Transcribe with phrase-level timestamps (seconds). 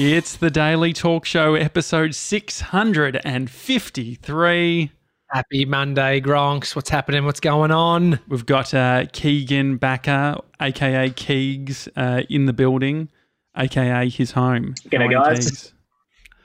[0.00, 4.92] It's the Daily Talk Show, episode 653.
[5.26, 6.76] Happy Monday, Gronks.
[6.76, 7.24] What's happening?
[7.24, 8.20] What's going on?
[8.28, 13.08] We've got uh, Keegan Bakker, aka Keegs, uh, in the building,
[13.56, 14.76] aka his home.
[14.88, 15.72] G'day, How you, guys.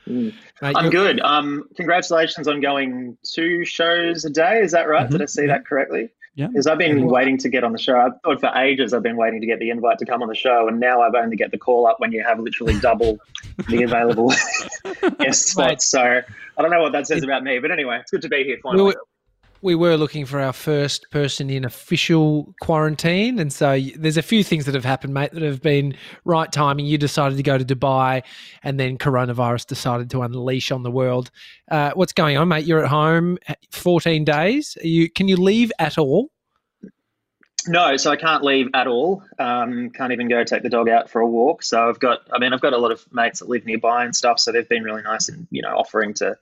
[0.07, 0.33] Keegs?
[0.63, 1.20] Mate, I'm good.
[1.20, 4.61] Um, congratulations on going two shows a day.
[4.61, 5.07] Is that right?
[5.07, 6.09] Did I see that correctly?
[6.36, 6.47] Yeah.
[6.47, 7.95] Because I've been waiting to get on the show.
[7.95, 10.36] I've thought for ages I've been waiting to get the invite to come on the
[10.36, 13.20] show, and now I've only get the call up when you have literally double
[13.70, 14.34] the available
[15.20, 15.89] guest spots.
[15.89, 18.44] So I don't know what that says about me, but anyway, it's good to be
[18.44, 18.84] here we, finally.
[18.85, 18.95] were,
[19.63, 23.40] we were looking for our first person in official quarantine.
[23.40, 25.95] And so there's a few things that have happened, mate, that have been
[26.26, 26.86] right timing.
[26.86, 28.23] You decided to go to Dubai,
[28.63, 31.31] and then coronavirus decided to unleash on the world.
[31.72, 32.66] Uh, what's going on, mate?
[32.66, 33.38] You're at home
[33.72, 34.77] 14 days.
[34.84, 36.30] Are you, can you leave at all?
[37.66, 39.23] No, so I can't leave at all.
[39.39, 41.64] Um, can't even go take the dog out for a walk.
[41.64, 44.14] So I've got, I mean, I've got a lot of mates that live nearby and
[44.14, 44.39] stuff.
[44.39, 46.36] So they've been really nice and you know, offering to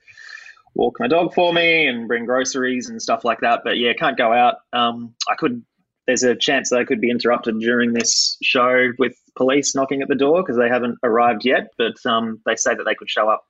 [0.74, 3.60] walk my dog for me and bring groceries and stuff like that.
[3.64, 4.56] But yeah, can't go out.
[4.72, 5.62] Um, I could,
[6.06, 10.08] there's a chance that I could be interrupted during this show with police knocking at
[10.08, 11.68] the door because they haven't arrived yet.
[11.78, 13.44] But um, they say that they could show up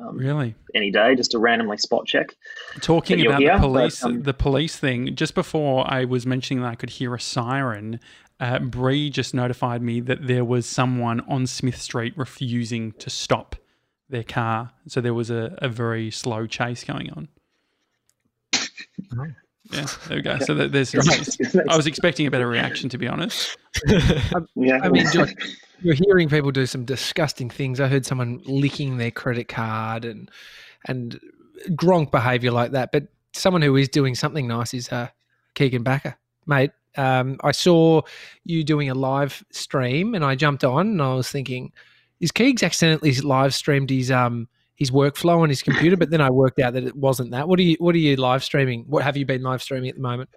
[0.00, 0.54] um, Really?
[0.74, 2.34] any day just to randomly spot check.
[2.80, 5.14] Talking about here, the but, police, um, the police thing.
[5.14, 8.00] Just before I was mentioning that I could hear a siren,
[8.40, 13.56] uh, Bree just notified me that there was someone on Smith Street refusing to stop
[14.10, 14.72] their car.
[14.88, 17.28] So there was a, a very slow chase going on.
[19.70, 20.38] Yeah, there we go.
[20.40, 20.94] So that there's.
[21.68, 23.56] I was expecting a better reaction, to be honest.
[24.56, 24.80] yeah.
[24.82, 25.32] I mean, Josh,
[25.80, 27.80] you're hearing people do some disgusting things.
[27.80, 30.30] I heard someone licking their credit card and
[30.86, 31.20] and
[31.70, 32.90] gronk behaviour like that.
[32.90, 35.08] But someone who is doing something nice is uh,
[35.54, 36.16] Keegan Bakker,
[36.46, 36.72] mate.
[36.96, 38.02] Um, I saw
[38.44, 41.72] you doing a live stream, and I jumped on, and I was thinking,
[42.20, 45.96] is Keegs accidentally live streamed his um his workflow on his computer?
[45.96, 47.48] But then I worked out that it wasn't that.
[47.48, 48.84] What are you What are you live streaming?
[48.88, 50.30] What have you been live streaming at the moment?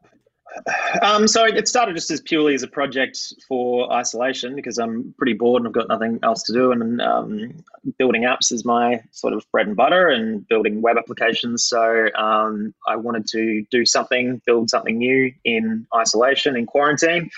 [1.02, 5.34] Um, so it started just as purely as a project for isolation because I'm pretty
[5.34, 6.72] bored and I've got nothing else to do.
[6.72, 7.63] And um,
[7.97, 11.63] building apps is my sort of bread and butter, and building web applications.
[11.66, 17.31] So um, I wanted to do something, build something new in isolation, in quarantine,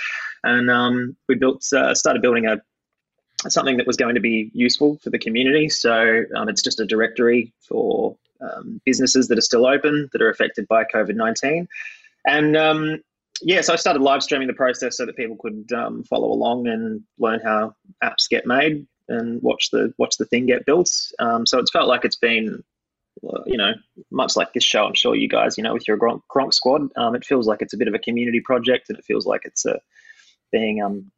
[0.44, 2.62] and um, we built, uh, started building a
[3.50, 5.70] something that was going to be useful for the community.
[5.70, 10.30] So um, it's just a directory for um, businesses that are still open that are
[10.30, 11.68] affected by COVID nineteen.
[12.28, 13.02] And um,
[13.42, 16.68] yeah, so I started live streaming the process so that people could um, follow along
[16.68, 20.90] and learn how apps get made and watch the watch the thing get built.
[21.20, 22.64] Um, so it's felt like it's been,
[23.46, 23.74] you know,
[24.10, 24.86] much like this show.
[24.86, 27.62] I'm sure you guys, you know, with your Gronk, Gronk squad, um, it feels like
[27.62, 29.80] it's a bit of a community project, and it feels like it's a
[30.52, 31.12] being um,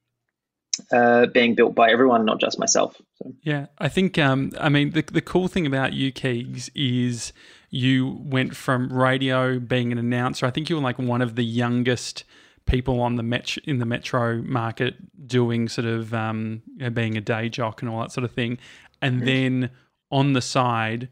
[0.92, 3.00] uh, being built by everyone, not just myself.
[3.16, 3.34] So.
[3.42, 4.18] Yeah, I think.
[4.18, 7.34] Um, I mean, the the cool thing about you, Keegs, is
[7.70, 10.46] you went from radio being an announcer.
[10.46, 12.24] I think you were like one of the youngest
[12.66, 14.96] people on the met in the metro market
[15.28, 18.32] doing sort of um, you know, being a day jock and all that sort of
[18.32, 18.58] thing,
[19.02, 19.70] and then
[20.12, 21.10] on the side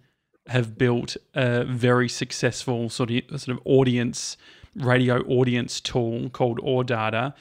[0.47, 4.37] have built a very successful sort of sort of audience
[4.75, 7.33] radio audience tool called Audata.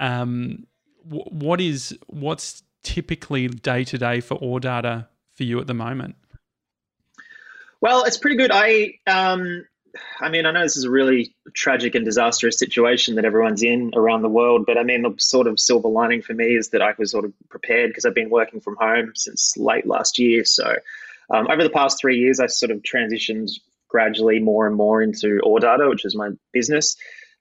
[0.00, 0.66] Um,
[1.08, 6.16] what is what's typically day to day for Audata for you at the moment?
[7.80, 8.50] Well, it's pretty good.
[8.52, 9.66] I, um,
[10.20, 13.92] I mean, I know this is a really tragic and disastrous situation that everyone's in
[13.94, 16.82] around the world, but I mean, the sort of silver lining for me is that
[16.82, 20.44] I was sort of prepared because I've been working from home since late last year.
[20.44, 20.76] So,
[21.30, 23.50] um, over the past three years, I sort of transitioned
[23.88, 26.96] gradually more and more into Audata, which is my business,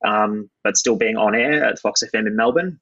[0.06, 2.80] um, but still being on air at Fox FM in Melbourne.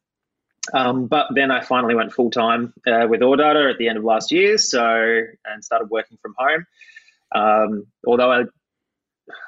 [0.74, 4.04] Um, but then I finally went full time uh, with Audata at the end of
[4.04, 6.66] last year, so and started working from home.
[7.34, 8.44] Um, although I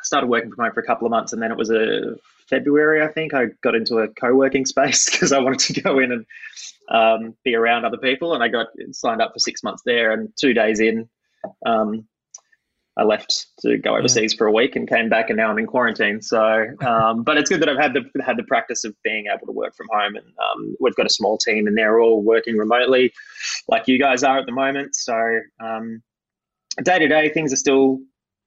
[0.01, 2.15] started working from home for a couple of months, and then it was a
[2.49, 6.11] February, I think, I got into a co-working space because I wanted to go in
[6.11, 6.25] and
[6.89, 10.11] um, be around other people, and I got signed up for six months there.
[10.11, 11.09] And two days in,
[11.65, 12.07] um,
[12.95, 15.65] I left to go overseas for a week and came back, and now I'm in
[15.65, 16.21] quarantine.
[16.21, 19.47] So, um, but it's good that I've had the had the practice of being able
[19.47, 22.57] to work from home, and um, we've got a small team, and they're all working
[22.57, 23.11] remotely,
[23.67, 24.95] like you guys are at the moment.
[24.95, 26.03] So, um,
[26.83, 27.99] day to day, things are still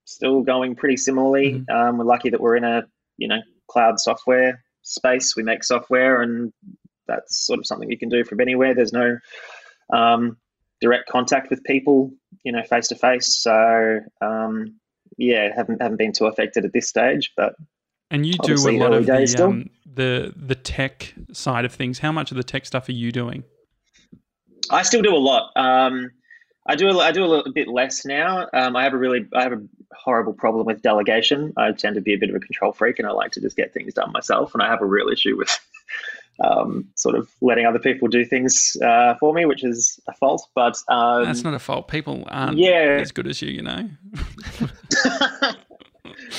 [0.05, 1.65] still going pretty similarly.
[1.69, 5.35] Um, we're lucky that we're in a you know cloud software space.
[5.37, 6.53] We make software, and
[7.09, 8.75] that's sort of something you can do from anywhere.
[8.75, 9.19] There's no
[9.93, 10.37] um,
[10.81, 12.13] direct contact with people,
[12.45, 13.37] you know, face to face.
[13.39, 14.77] So um,
[15.17, 17.55] yeah, haven't haven't been too affected at this stage, but
[18.11, 21.99] And you do a lot of the, um, the the tech side of things.
[21.99, 23.45] How much of the tech stuff are you doing?
[24.71, 25.53] I still do a lot.
[25.57, 26.11] Um,
[26.67, 26.89] I do.
[26.89, 28.49] A, I do a little bit less now.
[28.53, 29.63] Um, I have a really, I have a
[29.93, 31.53] horrible problem with delegation.
[31.57, 33.57] I tend to be a bit of a control freak, and I like to just
[33.57, 34.55] get things done myself.
[34.55, 35.59] And I have a real issue with
[36.45, 40.47] um, sort of letting other people do things uh, for me, which is a fault.
[40.55, 41.89] But um, That's not a fault.
[41.89, 42.99] People aren't Yeah.
[43.01, 43.89] as good as you, you know.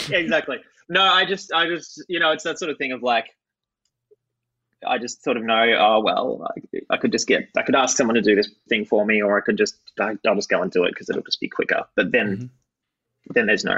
[0.09, 0.57] Exactly.
[0.89, 3.25] No, I just, I just, you know, it's that sort of thing of like,
[4.85, 7.97] I just sort of know, oh well, I, I could just get, I could ask
[7.97, 10.61] someone to do this thing for me, or I could just, I, I'll just go
[10.61, 11.83] and do it because it'll just be quicker.
[11.95, 12.49] But then, Mhm.
[13.33, 13.77] then there's no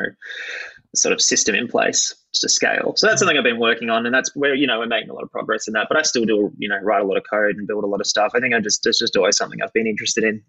[0.95, 2.93] sort of system in place to scale.
[2.95, 5.13] So that's something I've been working on, and that's where you know we're making a
[5.13, 5.87] lot of progress in that.
[5.89, 7.99] But I still do, you know, write a lot of code and build a lot
[7.99, 8.31] of stuff.
[8.35, 10.41] I think I just, it's just always something I've been interested in.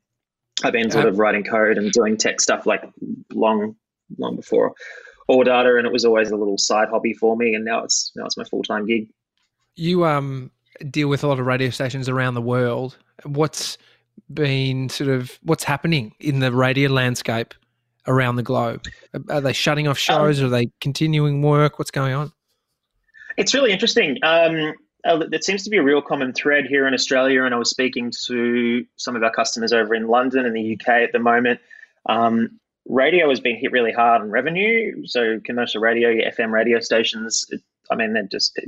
[0.62, 2.82] I've been sort of writing code and doing tech stuff like
[3.32, 3.76] long,
[4.18, 4.74] long before
[5.30, 7.54] Audata, and it was always a little side hobby for me.
[7.54, 9.08] And now it's now it's my full time gig.
[9.76, 10.50] You um
[10.90, 12.96] deal with a lot of radio stations around the world.
[13.24, 13.78] What's
[14.32, 17.54] been sort of what's happening in the radio landscape
[18.06, 18.84] around the globe?
[19.28, 20.40] Are- they shutting off shows?
[20.40, 21.78] are they continuing work?
[21.78, 22.32] What's going on?
[23.36, 24.18] It's really interesting.
[24.22, 24.74] Um,
[25.04, 27.70] uh, there seems to be a real common thread here in Australia, and I was
[27.70, 31.60] speaking to some of our customers over in London and the UK at the moment.
[32.06, 35.06] Um, radio has been hit really hard on revenue.
[35.06, 38.58] So commercial radio, your FM radio stations, it, I mean, they're just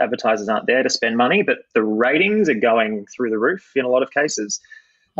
[0.00, 3.84] advertisers aren't there to spend money, but the ratings are going through the roof in
[3.84, 4.60] a lot of cases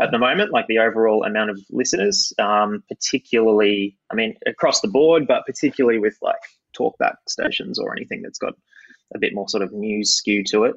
[0.01, 4.87] at the moment, like the overall amount of listeners, um, particularly, I mean, across the
[4.87, 6.41] board, but particularly with like
[6.77, 8.53] talkback stations or anything that's got
[9.13, 10.75] a bit more sort of news skew to it.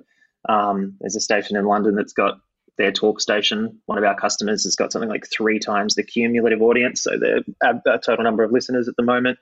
[0.48, 2.38] Um, there's a station in London that's got
[2.76, 3.80] their talk station.
[3.86, 7.42] One of our customers has got something like three times the cumulative audience, so the
[7.62, 9.38] a total number of listeners at the moment,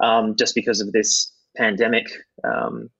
[0.00, 2.08] um, just because of this pandemic.
[2.42, 2.90] Um,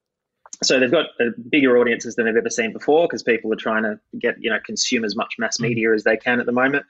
[0.65, 1.07] so they've got
[1.49, 4.59] bigger audiences than they've ever seen before because people are trying to get you know
[4.65, 6.85] consume as much mass media as they can at the moment,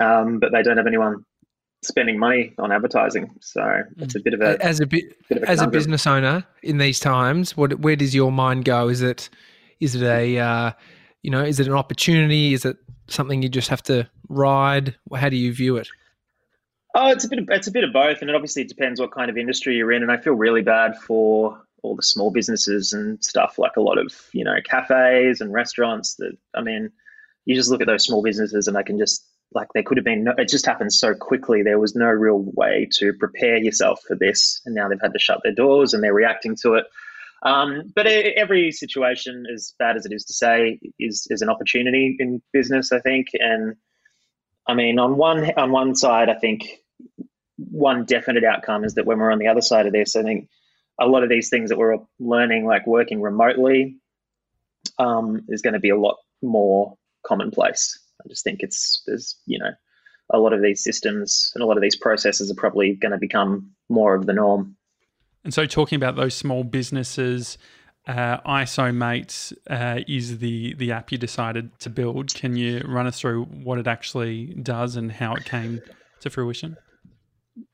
[0.00, 1.24] um, but they don't have anyone
[1.82, 3.30] spending money on advertising.
[3.40, 6.44] So it's a bit of a, As a bit bit a as a business owner
[6.62, 8.88] in these times, what where does your mind go?
[8.88, 9.28] Is it
[9.80, 10.72] is it a uh,
[11.22, 12.54] you know is it an opportunity?
[12.54, 12.76] Is it
[13.08, 14.96] something you just have to ride?
[15.14, 15.88] How do you view it?
[16.94, 17.38] Oh, it's a bit.
[17.38, 19.92] Of, it's a bit of both, and it obviously depends what kind of industry you're
[19.92, 20.02] in.
[20.02, 23.98] And I feel really bad for all the small businesses and stuff, like a lot
[23.98, 26.16] of you know cafes and restaurants.
[26.16, 26.90] That I mean,
[27.44, 30.04] you just look at those small businesses, and I can just like there could have
[30.04, 30.24] been.
[30.24, 31.62] No, it just happened so quickly.
[31.62, 35.18] There was no real way to prepare yourself for this, and now they've had to
[35.18, 36.84] shut their doors, and they're reacting to it.
[37.42, 42.16] Um, but every situation, as bad as it is to say, is is an opportunity
[42.18, 42.92] in business.
[42.92, 43.76] I think, and
[44.66, 46.78] I mean, on one on one side, I think
[47.56, 50.48] one definite outcome is that when we're on the other side of this, I think
[51.00, 53.96] a lot of these things that we're learning, like working remotely,
[54.98, 57.98] um, is going to be a lot more commonplace.
[58.24, 59.70] I just think it's there's you know
[60.32, 63.18] a lot of these systems and a lot of these processes are probably going to
[63.18, 64.76] become more of the norm.
[65.42, 67.56] And so, talking about those small businesses,
[68.06, 72.34] uh, Isomates uh, is the the app you decided to build.
[72.34, 75.80] Can you run us through what it actually does and how it came
[76.20, 76.76] to fruition?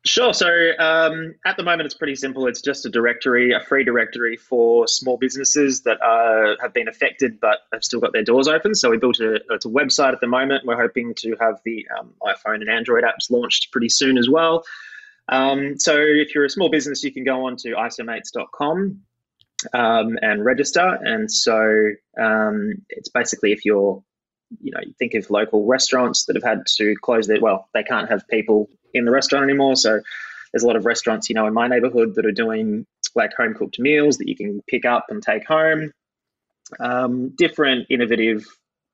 [0.05, 0.33] Sure.
[0.33, 2.47] So um, at the moment, it's pretty simple.
[2.47, 5.99] It's just a directory, a free directory for small businesses that
[6.61, 8.75] have been affected but have still got their doors open.
[8.75, 10.65] So we built a, it's a website at the moment.
[10.65, 14.65] We're hoping to have the um, iPhone and Android apps launched pretty soon as well.
[15.29, 19.01] Um, so if you're a small business, you can go on to isomates.com
[19.75, 20.99] um, and register.
[21.03, 24.03] And so um, it's basically if you're,
[24.61, 27.83] you know, you think of local restaurants that have had to close their, well, they
[27.83, 29.77] can't have people in the restaurant anymore.
[29.77, 30.01] So
[30.53, 33.55] there's a lot of restaurants, you know, in my neighborhood that are doing like home
[33.55, 35.93] cooked meals that you can pick up and take home.
[36.81, 38.45] Um, different innovative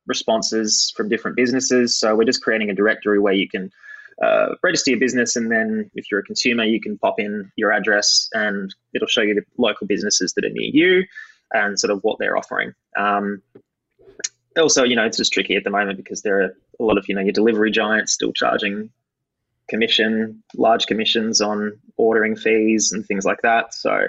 [0.06, 1.98] responses from different businesses.
[1.98, 3.70] So we're just creating a directory where you can
[4.22, 7.72] uh, register your business, and then if you're a consumer, you can pop in your
[7.72, 11.04] address, and it'll show you the local businesses that are near you
[11.54, 12.74] and sort of what they're offering.
[12.96, 13.42] Um,
[14.56, 17.08] also, you know, it's just tricky at the moment because there are a lot of
[17.08, 18.90] you know your delivery giants still charging
[19.72, 23.72] commission, large commissions on ordering fees and things like that.
[23.72, 24.06] So,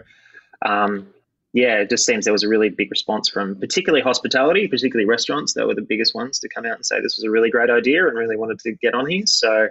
[0.66, 1.08] um,
[1.54, 5.54] yeah, it just seems there was a really big response from particularly hospitality, particularly restaurants.
[5.54, 7.70] They were the biggest ones to come out and say this was a really great
[7.70, 9.24] idea and really wanted to get on here.
[9.26, 9.70] So,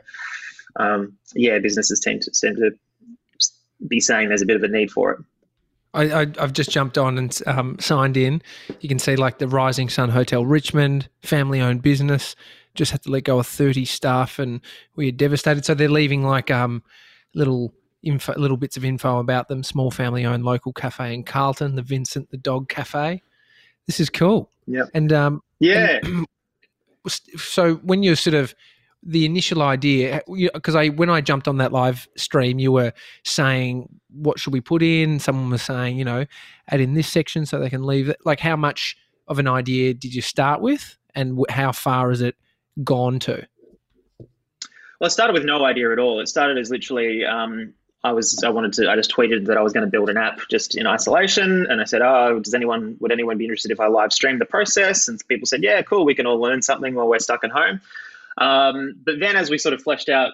[0.76, 2.70] um, yeah, businesses seem to seem to
[3.86, 5.18] be saying there's a bit of a need for it.
[5.94, 8.40] I, I've just jumped on and um, signed in.
[8.80, 12.34] You can see like the Rising Sun Hotel Richmond, family owned business,
[12.74, 14.60] just had to let go of 30 staff and
[14.96, 15.64] we're devastated.
[15.64, 16.82] So they're leaving like um,
[17.34, 19.62] little info, little bits of info about them.
[19.62, 23.22] Small family owned local cafe in Carlton, the Vincent the Dog Cafe.
[23.86, 24.50] This is cool.
[24.66, 24.88] Yep.
[24.94, 26.00] And um, Yeah.
[27.06, 28.54] so when you're sort of
[29.04, 30.22] the initial idea
[30.54, 32.92] because I when I jumped on that live stream, you were
[33.24, 35.18] saying what should we put in?
[35.18, 36.26] Someone was saying, you know,
[36.68, 38.18] add in this section so they can leave it.
[38.24, 42.36] Like, how much of an idea did you start with, and how far is it
[42.82, 43.46] gone to?
[45.00, 46.20] Well, it started with no idea at all.
[46.20, 47.74] It started as literally um,
[48.04, 50.16] I was I wanted to I just tweeted that I was going to build an
[50.16, 53.80] app just in isolation, and I said, "Oh, does anyone would anyone be interested if
[53.80, 56.04] I live stream the process?" And people said, "Yeah, cool.
[56.04, 57.80] We can all learn something while we're stuck at home."
[58.38, 60.32] Um, but then as we sort of fleshed out,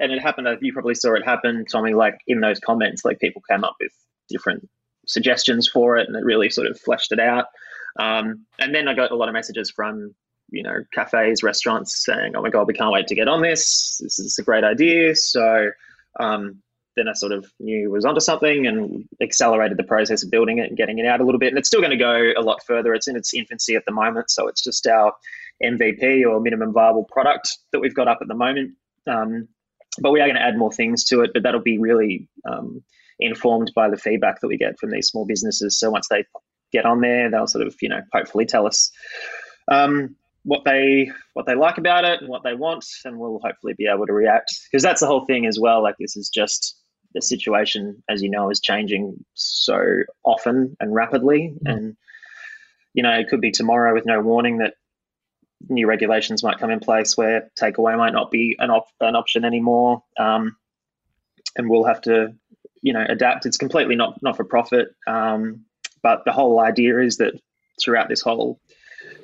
[0.00, 3.42] and it happened, you probably saw it happen, Tommy, like in those comments, like people
[3.48, 3.92] came up with
[4.28, 4.68] different
[5.06, 7.46] suggestions for it, and it really sort of fleshed it out.
[7.98, 10.14] Um, and then I got a lot of messages from
[10.50, 13.98] you know cafes, restaurants saying, "Oh my god, we can't wait to get on this.
[14.02, 15.70] This is a great idea." So
[16.18, 16.62] um,
[16.96, 20.58] then I sort of knew it was onto something and accelerated the process of building
[20.58, 21.48] it and getting it out a little bit.
[21.48, 22.94] And it's still going to go a lot further.
[22.94, 25.12] It's in its infancy at the moment, so it's just our
[25.62, 28.74] MVP or minimum viable product that we've got up at the moment.
[29.06, 29.48] Um,
[30.00, 32.82] but we are going to add more things to it, but that'll be really um,
[33.18, 35.78] informed by the feedback that we get from these small businesses.
[35.78, 36.24] So once they
[36.72, 38.90] get on there, they'll sort of, you know, hopefully tell us
[39.68, 43.74] um, what they what they like about it and what they want, and we'll hopefully
[43.76, 45.82] be able to react because that's the whole thing as well.
[45.82, 46.80] Like this is just
[47.14, 49.78] the situation, as you know, is changing so
[50.24, 51.66] often and rapidly, mm-hmm.
[51.66, 51.96] and
[52.94, 54.74] you know, it could be tomorrow with no warning that
[55.68, 59.44] new regulations might come in place where takeaway might not be an, op- an option
[59.44, 60.56] anymore, um,
[61.56, 62.34] and we'll have to,
[62.82, 63.46] you know, adapt.
[63.46, 65.64] It's completely not not for profit, um,
[66.04, 67.34] but the whole idea is that
[67.82, 68.60] throughout this whole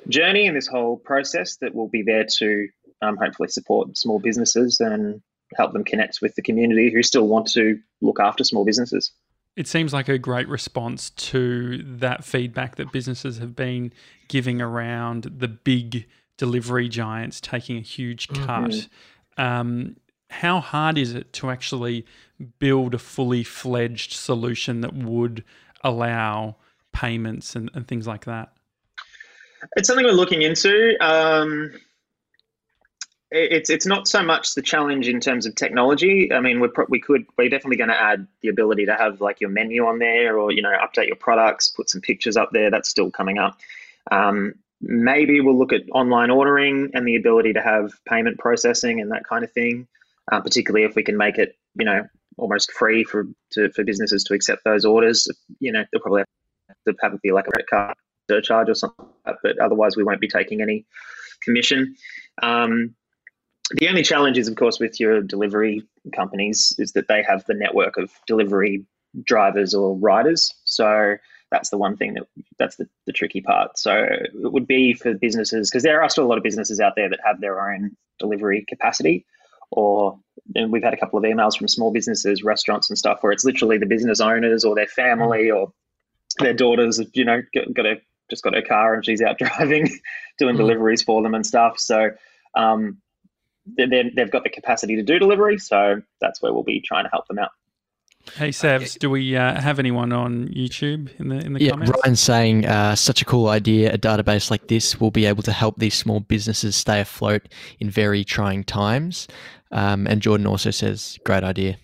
[0.07, 2.67] journey and this whole process, that we'll be there to
[3.01, 5.21] um, hopefully support small businesses and
[5.55, 9.11] help them connect with the community who still want to look after small businesses.
[9.55, 13.93] It seems like a great response to that feedback that businesses have been
[14.27, 16.07] giving around the big
[16.37, 18.45] delivery giants taking a huge mm-hmm.
[18.45, 18.71] cut.
[18.71, 19.41] Mm-hmm.
[19.41, 19.95] Um,
[20.29, 22.05] how hard is it to actually
[22.57, 25.43] build a fully fledged solution that would
[25.83, 26.55] allow
[26.91, 28.53] payments and, and things like that?
[29.75, 30.95] It's something we're looking into.
[30.99, 31.71] Um,
[33.31, 36.31] it's it's not so much the challenge in terms of technology.
[36.31, 39.21] I mean, we're pro- we could we're definitely going to add the ability to have
[39.21, 42.49] like your menu on there, or you know, update your products, put some pictures up
[42.51, 42.69] there.
[42.69, 43.57] That's still coming up.
[44.11, 49.11] Um, maybe we'll look at online ordering and the ability to have payment processing and
[49.11, 49.87] that kind of thing.
[50.31, 54.23] Uh, particularly if we can make it, you know, almost free for to, for businesses
[54.23, 55.27] to accept those orders.
[55.59, 57.95] You know, they'll probably have to have it be like a credit card
[58.29, 60.85] surcharge or something, like but otherwise we won't be taking any
[61.43, 61.95] commission.
[62.41, 62.95] Um,
[63.71, 67.53] the only challenge is, of course, with your delivery companies is that they have the
[67.53, 68.85] network of delivery
[69.25, 70.53] drivers or riders.
[70.65, 71.15] So
[71.51, 72.23] that's the one thing that
[72.57, 73.77] that's the, the tricky part.
[73.77, 76.93] So it would be for businesses because there are still a lot of businesses out
[76.95, 79.25] there that have their own delivery capacity.
[79.71, 80.19] Or
[80.55, 83.45] and we've had a couple of emails from small businesses, restaurants and stuff, where it's
[83.45, 85.71] literally the business owners or their family or
[86.39, 88.01] their daughters, you know, got, got a
[88.33, 89.87] just got her car and she's out driving,
[90.37, 90.57] doing mm.
[90.57, 91.79] deliveries for them and stuff.
[91.79, 92.09] So
[92.55, 92.97] um,
[93.77, 95.57] they they've got the capacity to do delivery.
[95.57, 97.51] So that's where we'll be trying to help them out.
[98.35, 101.91] Hey Savs, do we uh, have anyone on YouTube in the in the yeah, comments?
[102.03, 103.93] Ryan's saying uh, such a cool idea.
[103.93, 107.49] A database like this will be able to help these small businesses stay afloat
[107.79, 109.27] in very trying times.
[109.71, 111.77] Um, and Jordan also says, great idea.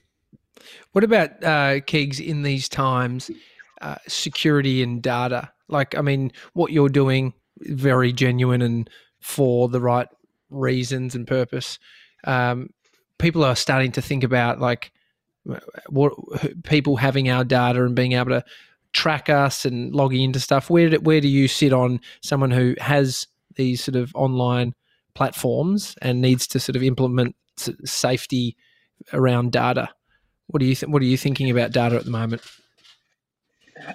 [0.94, 3.30] What about uh, Keegs in these times?
[3.82, 5.52] Uh, security and data.
[5.70, 10.08] Like, I mean, what you're doing very genuine and for the right
[10.50, 11.80] reasons and purpose.
[12.24, 12.70] Um,
[13.18, 14.92] people are starting to think about like
[15.88, 16.14] what
[16.64, 18.44] people having our data and being able to
[18.94, 20.70] track us and logging into stuff.
[20.70, 24.74] Where do, where do you sit on someone who has these sort of online
[25.14, 27.36] platforms and needs to sort of implement
[27.86, 28.56] safety
[29.14, 29.90] around data?
[30.48, 32.42] What do you th- what are you thinking about data at the moment?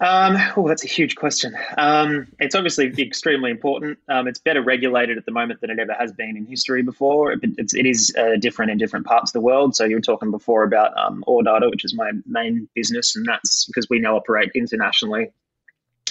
[0.01, 1.57] Um, oh, that's a huge question.
[1.77, 3.99] Um, it's obviously extremely important.
[4.09, 7.37] Um, it's better regulated at the moment than it ever has been in history before.
[7.37, 9.77] But it's, it is uh, different in different parts of the world.
[9.77, 13.67] So you were talking before about um, Data, which is my main business, and that's
[13.67, 15.31] because we now operate internationally.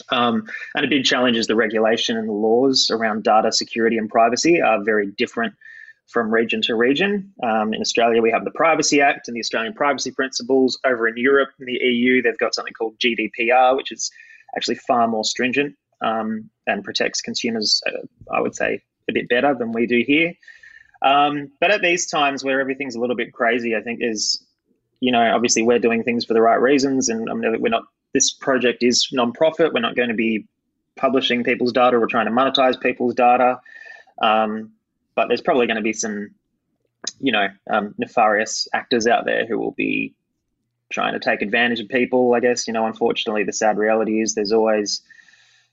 [0.10, 4.10] Um, and a big challenge is the regulation and the laws around data security and
[4.10, 5.54] privacy are very different
[6.08, 7.34] from region to region.
[7.42, 10.80] Um, in Australia, we have the Privacy Act and the Australian privacy principles.
[10.86, 14.12] Over in Europe, in the EU, they've got something called GDPR, which is
[14.56, 19.56] actually far more stringent um, and protects consumers, uh, I would say, a bit better
[19.56, 20.34] than we do here.
[21.02, 24.46] Um, but at these times where everything's a little bit crazy, I think is,
[25.00, 27.84] you know, obviously we're doing things for the right reasons, and I we're not.
[28.14, 29.74] This project is non-profit.
[29.74, 30.48] We're not going to be
[30.96, 33.60] publishing people's data or trying to monetize people's data.
[34.22, 34.74] Um,
[35.16, 36.30] but there's probably going to be some
[37.20, 40.14] you know, um, nefarious actors out there who will be
[40.92, 42.34] trying to take advantage of people.
[42.34, 45.02] I guess you know, unfortunately, the sad reality is there's always,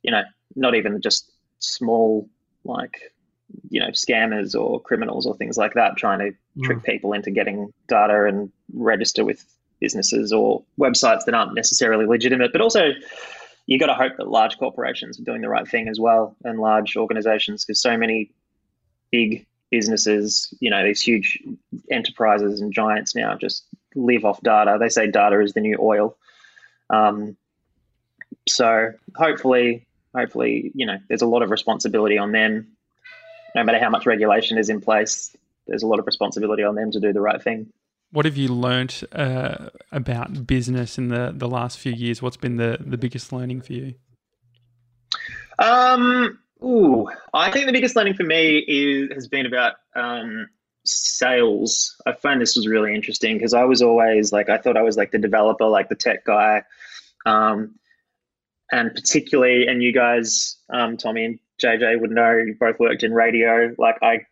[0.02, 0.22] you know,
[0.56, 2.28] not even just small
[2.64, 3.12] like
[3.68, 6.64] you know scammers or criminals or things like that trying to mm.
[6.64, 9.44] trick people into getting data and register with
[9.80, 12.90] businesses or websites that aren't necessarily legitimate but also
[13.66, 16.60] you got to hope that large corporations are doing the right thing as well and
[16.60, 18.30] large organizations because so many
[19.10, 21.38] big businesses you know these huge
[21.90, 23.64] enterprises and giants now just
[23.94, 26.16] live off data they say data is the new oil
[26.90, 27.36] um,
[28.48, 32.66] so hopefully hopefully you know there's a lot of responsibility on them
[33.54, 35.36] no matter how much regulation is in place,
[35.66, 37.72] there's a lot of responsibility on them to do the right thing.
[38.12, 42.20] What have you learnt uh, about business in the, the last few years?
[42.20, 43.94] What's been the, the biggest learning for you?
[45.58, 50.48] Um, ooh, I think the biggest learning for me is has been about um,
[50.84, 51.96] sales.
[52.06, 54.96] I find this was really interesting because I was always like I thought I was
[54.96, 56.62] like the developer, like the tech guy,
[57.26, 57.74] um,
[58.72, 63.12] and particularly, and you guys, um, Tommy and JJ would know, you both worked in
[63.12, 63.74] radio.
[63.78, 64.26] Like I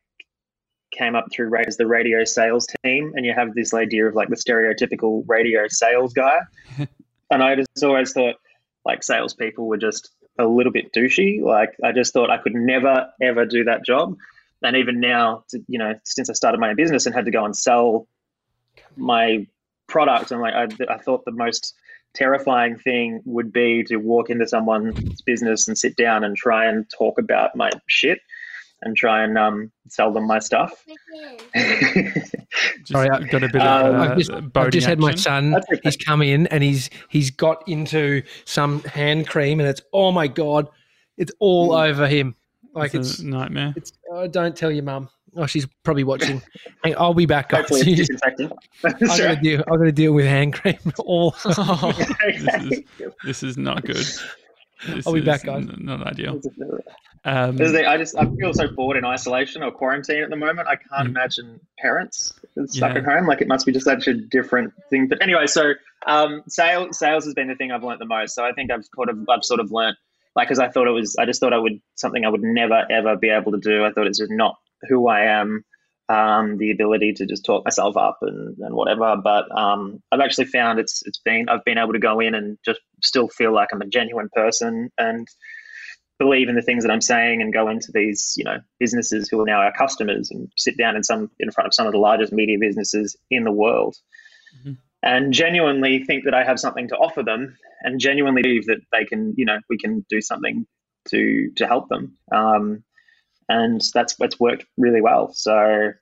[0.92, 4.28] came up through as the radio sales team, and you have this idea of like
[4.28, 6.38] the stereotypical radio sales guy.
[7.30, 8.36] and I just always thought
[8.84, 11.42] like salespeople were just a little bit douchey.
[11.42, 14.16] Like I just thought I could never ever do that job.
[14.62, 17.44] And even now, you know, since I started my own business and had to go
[17.44, 18.08] and sell
[18.96, 19.46] my
[19.86, 21.74] product, and like I, I thought the most
[22.14, 26.86] terrifying thing would be to walk into someone's business and sit down and try and
[26.90, 28.18] talk about my shit
[28.82, 30.84] and try and um, sell them my stuff.
[32.84, 33.94] Sorry, I've got a bit of.
[33.94, 35.54] Uh, I've just, I've just had my son.
[35.54, 35.80] Okay.
[35.82, 40.28] He's come in and he's he's got into some hand cream and it's oh my
[40.28, 40.68] god,
[41.16, 41.88] it's all mm.
[41.88, 42.34] over him.
[42.74, 43.74] Like it's, it's nightmare.
[43.76, 45.08] It's oh, don't tell your mum.
[45.36, 46.42] Oh, she's probably watching.
[46.96, 47.60] I'll be back, guys.
[47.60, 48.50] Hopefully it's disinfecting.
[48.84, 49.60] I'm going to deal.
[49.66, 50.78] I'm going to deal with hand cream.
[50.98, 51.34] All.
[51.44, 52.82] oh, this, is,
[53.24, 54.06] this is not good.
[54.86, 55.68] This I'll be back, guys.
[55.68, 56.40] N- not ideal.
[57.24, 60.68] Um, the, I just I feel so bored in isolation or quarantine at the moment.
[60.68, 61.10] I can't mm.
[61.10, 62.32] imagine parents
[62.66, 62.98] stuck yeah.
[62.98, 63.26] at home.
[63.26, 65.08] Like it must be just such a different thing.
[65.08, 65.72] But anyway, so
[66.06, 68.34] um, sales sales has been the thing I've learned the most.
[68.34, 69.96] So I think I've sort of I've sort of learned
[70.36, 72.86] like because I thought it was I just thought I would something I would never
[72.90, 73.84] ever be able to do.
[73.84, 74.56] I thought it's just not
[74.88, 75.64] who I am,
[76.08, 79.16] um, the ability to just talk myself up and, and whatever.
[79.16, 82.58] But um, I've actually found it's it's been I've been able to go in and
[82.64, 85.28] just still feel like I'm a genuine person and
[86.18, 89.40] believe in the things that I'm saying and go into these you know businesses who
[89.40, 91.98] are now our customers and sit down in some in front of some of the
[91.98, 93.96] largest media businesses in the world.
[94.60, 94.72] Mm-hmm.
[95.00, 99.04] And genuinely think that I have something to offer them, and genuinely believe that they
[99.04, 100.66] can, you know, we can do something
[101.10, 102.16] to to help them.
[102.32, 102.82] Um,
[103.48, 105.32] and that's that's worked really well.
[105.32, 105.92] So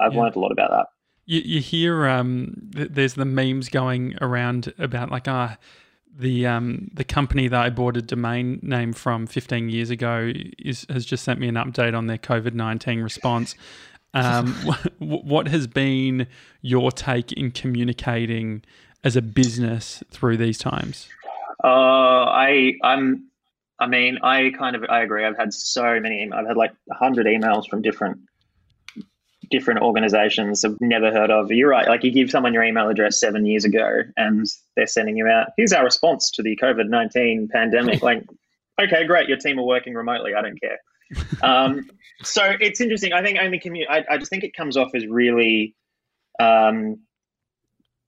[0.00, 0.20] I've yeah.
[0.20, 0.86] learned a lot about that.
[1.26, 5.52] You, you hear um, th- there's the memes going around about like ah.
[5.52, 5.56] Uh,
[6.18, 10.86] the um, the company that I bought a domain name from 15 years ago is
[10.88, 13.54] has just sent me an update on their COVID 19 response.
[14.14, 14.54] Um,
[14.98, 16.26] what has been
[16.62, 18.62] your take in communicating
[19.04, 21.10] as a business through these times?
[21.62, 23.28] Uh, I I'm
[23.78, 25.24] I mean, I kind of I agree.
[25.24, 26.30] I've had so many.
[26.32, 28.18] I've had like hundred emails from different
[29.50, 31.50] different organizations I've never heard of.
[31.50, 31.86] You're right.
[31.86, 35.48] Like you give someone your email address seven years ago, and they're sending you out.
[35.56, 38.02] Here's our response to the COVID nineteen pandemic.
[38.02, 38.24] like,
[38.80, 39.28] okay, great.
[39.28, 40.34] Your team are working remotely.
[40.34, 40.78] I don't care.
[41.42, 41.88] Um,
[42.22, 43.12] so it's interesting.
[43.12, 45.74] I think only commu- I, I just think it comes off as really
[46.40, 46.98] um,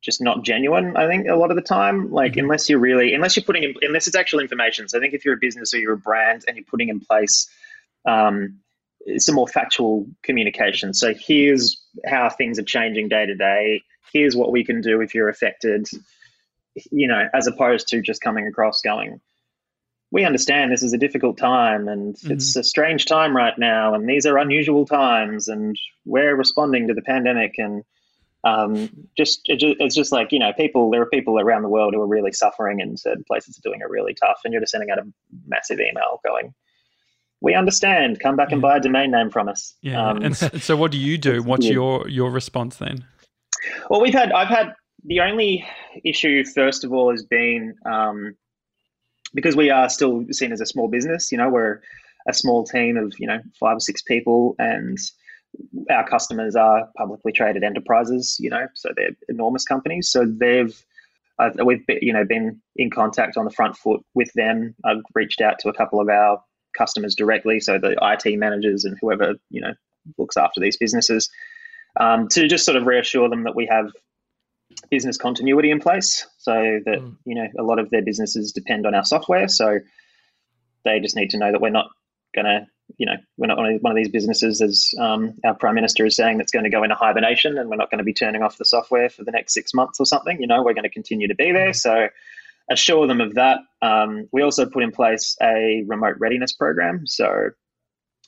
[0.00, 0.96] just not genuine.
[0.96, 2.40] I think a lot of the time, like mm-hmm.
[2.40, 4.88] unless you're really, unless you're putting in, unless it's actual information.
[4.88, 7.00] So I think if you're a business or you're a brand and you're putting in
[7.00, 7.48] place
[8.06, 8.60] um,
[9.16, 10.94] some more factual communication.
[10.94, 13.82] So here's how things are changing day to day.
[14.12, 15.88] Here's what we can do if you're affected.
[16.92, 19.20] You know, as opposed to just coming across going,
[20.10, 22.32] we understand this is a difficult time and mm-hmm.
[22.32, 26.94] it's a strange time right now, and these are unusual times, and we're responding to
[26.94, 27.82] the pandemic and
[28.48, 32.00] um, just it's just like you know people there are people around the world who
[32.00, 34.90] are really suffering and certain places are doing it really tough and you're just sending
[34.90, 35.02] out a
[35.46, 36.54] massive email going
[37.40, 38.18] we understand.
[38.18, 39.76] Come back and buy a domain name from us.
[39.80, 41.42] Yeah um, and so what do you do?
[41.42, 43.04] what's your your response then?
[43.90, 45.66] Well we've had i've had the only
[46.04, 48.34] issue first of all has been um,
[49.34, 51.80] because we are still seen as a small business you know we're
[52.28, 54.98] a small team of you know five or six people and
[55.90, 60.10] our customers are publicly traded enterprises, you know, so they're enormous companies.
[60.10, 60.74] So they've
[61.38, 64.74] uh, we've been, you know been in contact on the front foot with them.
[64.84, 66.42] I've reached out to a couple of our
[66.76, 69.72] customers directly, so the IT managers and whoever you know
[70.18, 71.30] looks after these businesses,
[72.00, 73.90] um, to just sort of reassure them that we have
[74.90, 77.16] business continuity in place so that mm.
[77.24, 79.78] you know a lot of their businesses depend on our software so
[80.84, 81.88] they just need to know that we're not
[82.34, 86.06] going to you know we're not one of these businesses as um, our prime minister
[86.06, 88.42] is saying that's going to go into hibernation and we're not going to be turning
[88.42, 90.90] off the software for the next six months or something you know we're going to
[90.90, 91.76] continue to be there mm.
[91.76, 92.08] so
[92.70, 97.50] assure them of that um, we also put in place a remote readiness program so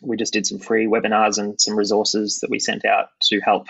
[0.02, 3.66] we just did some free webinars and some resources that we sent out to help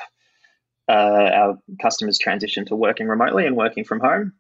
[0.89, 4.33] uh, our customers transition to working remotely and working from home.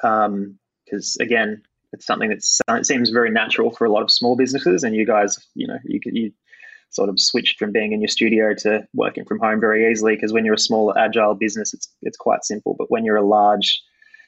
[0.00, 4.84] Because um, again, it's something that seems very natural for a lot of small businesses,
[4.84, 6.32] and you guys, you know, you you
[6.90, 10.14] sort of switched from being in your studio to working from home very easily.
[10.16, 13.26] Because when you're a small agile business, it's it's quite simple, but when you're a
[13.26, 13.80] large,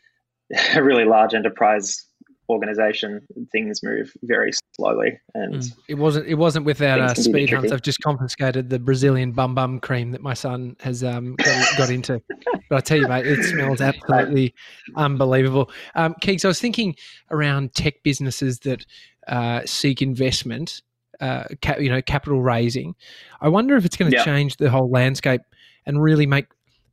[0.75, 2.05] a really large enterprise
[2.53, 5.19] organization, things move very slowly.
[5.35, 5.77] And mm.
[5.88, 7.73] it wasn't it wasn't without uh, speed hunts.
[7.73, 11.91] I've just confiscated the Brazilian bum bum cream that my son has um, got, got,
[11.91, 12.23] into.
[12.69, 14.55] But I tell you, mate, it smells absolutely
[14.97, 15.71] unbelievable.
[15.95, 16.95] Um, Keegs, I was thinking
[17.31, 18.87] around tech businesses that
[19.29, 20.83] uh, seek investment.
[21.21, 22.97] Uh, cap, you know, capital raising.
[23.41, 24.25] I wonder if it's going to yeah.
[24.25, 25.43] change the whole landscape
[25.87, 26.47] and really make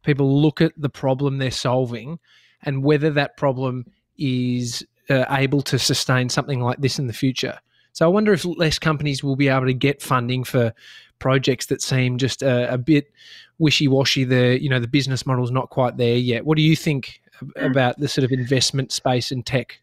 [0.04, 2.20] people look at the problem they're solving
[2.64, 3.86] and whether that problem
[4.18, 7.60] is uh, able to sustain something like this in the future.
[7.94, 10.74] So I wonder if less companies will be able to get funding for
[11.20, 13.12] projects that seem just a, a bit
[13.58, 14.24] wishy-washy.
[14.24, 16.46] The you know the business model is not quite there yet.
[16.46, 17.22] What do you think
[17.58, 19.80] about the sort of investment space in tech?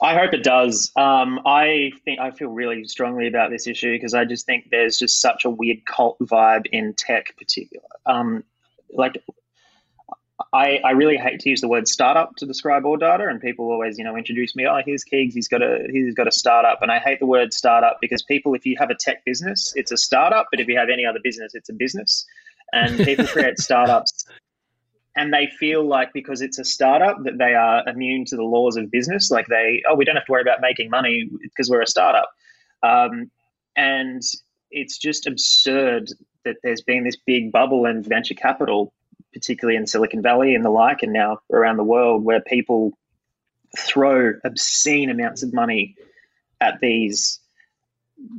[0.00, 0.92] I hope it does.
[0.96, 4.98] Um, I think I feel really strongly about this issue because I just think there's
[4.98, 7.86] just such a weird cult vibe in tech, particular.
[8.06, 8.44] Um,
[8.94, 9.22] like
[10.54, 13.96] I, I really hate to use the word startup to describe Audata, and people always,
[13.96, 14.66] you know, introduce me.
[14.66, 15.32] Oh, here's Keegs.
[15.32, 18.54] He's got a he's got a startup, and I hate the word startup because people,
[18.54, 21.20] if you have a tech business, it's a startup, but if you have any other
[21.24, 22.26] business, it's a business.
[22.74, 24.26] And people create startups,
[25.16, 28.76] and they feel like because it's a startup that they are immune to the laws
[28.76, 29.30] of business.
[29.30, 32.28] Like they, oh, we don't have to worry about making money because we're a startup,
[32.82, 33.30] um,
[33.74, 34.20] and
[34.70, 36.10] it's just absurd
[36.44, 38.92] that there's been this big bubble in venture capital
[39.32, 42.92] particularly in Silicon Valley and the like, and now around the world, where people
[43.76, 45.96] throw obscene amounts of money
[46.60, 47.40] at these,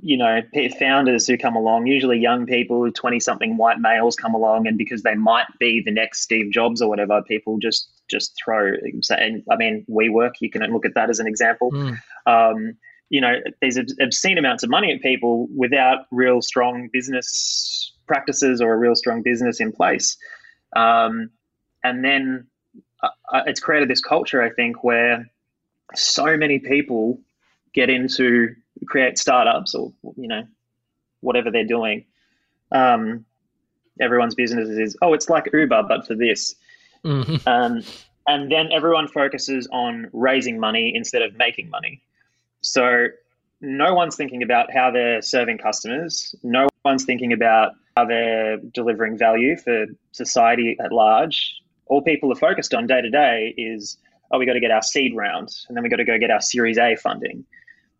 [0.01, 0.41] you know,
[0.79, 5.03] founders who come along, usually young people, 20 something white males come along, and because
[5.03, 8.73] they might be the next Steve Jobs or whatever, people just just throw.
[9.10, 11.71] And I mean, WeWork, you can look at that as an example.
[11.71, 11.97] Mm.
[12.25, 12.77] Um,
[13.10, 18.73] you know, these obscene amounts of money at people without real strong business practices or
[18.73, 20.17] a real strong business in place.
[20.75, 21.29] Um,
[21.83, 22.47] and then
[23.01, 25.29] uh, uh, it's created this culture, I think, where
[25.95, 27.19] so many people
[27.73, 28.55] get into
[28.86, 30.43] create startups or you know
[31.21, 32.05] whatever they're doing.
[32.71, 33.25] Um,
[33.99, 36.55] everyone's business is oh, it's like Uber but for this.
[37.03, 37.47] Mm-hmm.
[37.47, 37.83] Um,
[38.27, 42.01] and then everyone focuses on raising money instead of making money.
[42.62, 43.07] So
[43.59, 46.33] no one's thinking about how they're serving customers.
[46.43, 51.56] No one's thinking about how they're delivering value for society at large.
[51.88, 53.97] All people are focused on day to day is,
[54.32, 56.32] oh, we got to get our seed round, and then we got to go get
[56.32, 57.45] our Series A funding.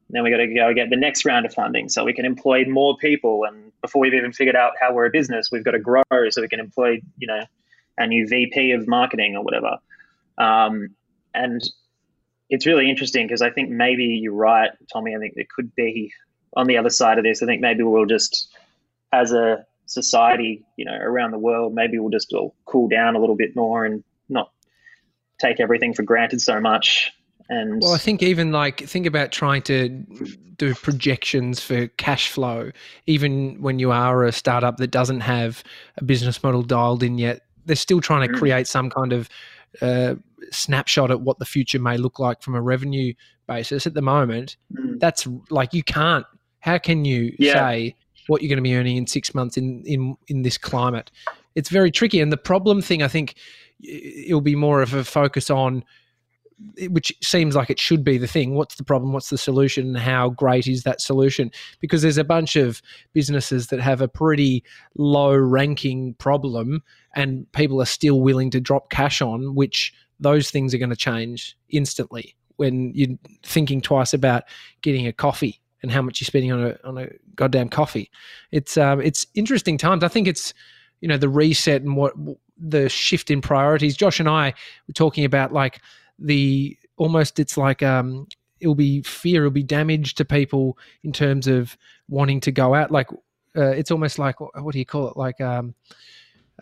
[0.08, 2.26] And then we got to go get the next round of funding so we can
[2.26, 3.46] employ more people.
[3.48, 6.42] And before we've even figured out how we're a business, we've got to grow so
[6.42, 7.42] we can employ, you know,
[7.98, 9.78] a new VP of marketing or whatever.
[10.38, 10.90] Um,
[11.34, 11.62] and
[12.50, 15.16] it's really interesting because I think maybe you're right, Tommy.
[15.16, 16.12] I think there could be
[16.56, 17.42] on the other side of this.
[17.42, 18.54] I think maybe we'll just,
[19.12, 23.20] as a society, you know, around the world, maybe we'll just all cool down a
[23.20, 24.52] little bit more and not
[25.40, 27.12] take everything for granted so much.
[27.50, 29.90] And well, I think even like think about trying to
[30.58, 32.72] do projections for cash flow,
[33.06, 35.64] even when you are a startup that doesn't have
[35.98, 38.38] a business model dialed in yet, they're still trying to mm.
[38.38, 39.30] create some kind of
[39.82, 40.16] uh,
[40.52, 43.14] snapshot at what the future may look like from a revenue
[43.48, 43.86] basis.
[43.86, 45.00] At the moment, mm.
[45.00, 46.26] that's like you can't.
[46.60, 47.54] How can you yeah.
[47.54, 47.96] say
[48.28, 51.12] what you're going to be earning in six months in in in this climate.
[51.56, 53.36] It's very tricky, and the problem thing I think
[53.82, 55.84] it'll be more of a focus on
[56.90, 58.56] which seems like it should be the thing.
[58.56, 59.14] What's the problem?
[59.14, 59.88] What's the solution?
[59.88, 61.52] And how great is that solution?
[61.80, 62.82] Because there's a bunch of
[63.14, 64.64] businesses that have a pretty
[64.96, 66.84] low ranking problem
[67.16, 70.96] and people are still willing to drop cash on, which those things are going to
[70.96, 74.44] change instantly when you're thinking twice about
[74.82, 78.10] getting a coffee and how much you're spending on a on a goddamn coffee.
[78.52, 80.04] It's um, it's interesting times.
[80.04, 80.54] I think it's
[81.02, 82.14] you know the reset and what
[82.58, 83.96] the shift in priorities.
[83.96, 84.54] Josh and I
[84.88, 85.82] were talking about like
[86.18, 88.28] the almost it's like um,
[88.60, 92.90] it'll be fear, it'll be damage to people in terms of wanting to go out.
[92.90, 93.10] Like
[93.56, 95.18] uh, it's almost like what do you call it?
[95.18, 95.76] Like um,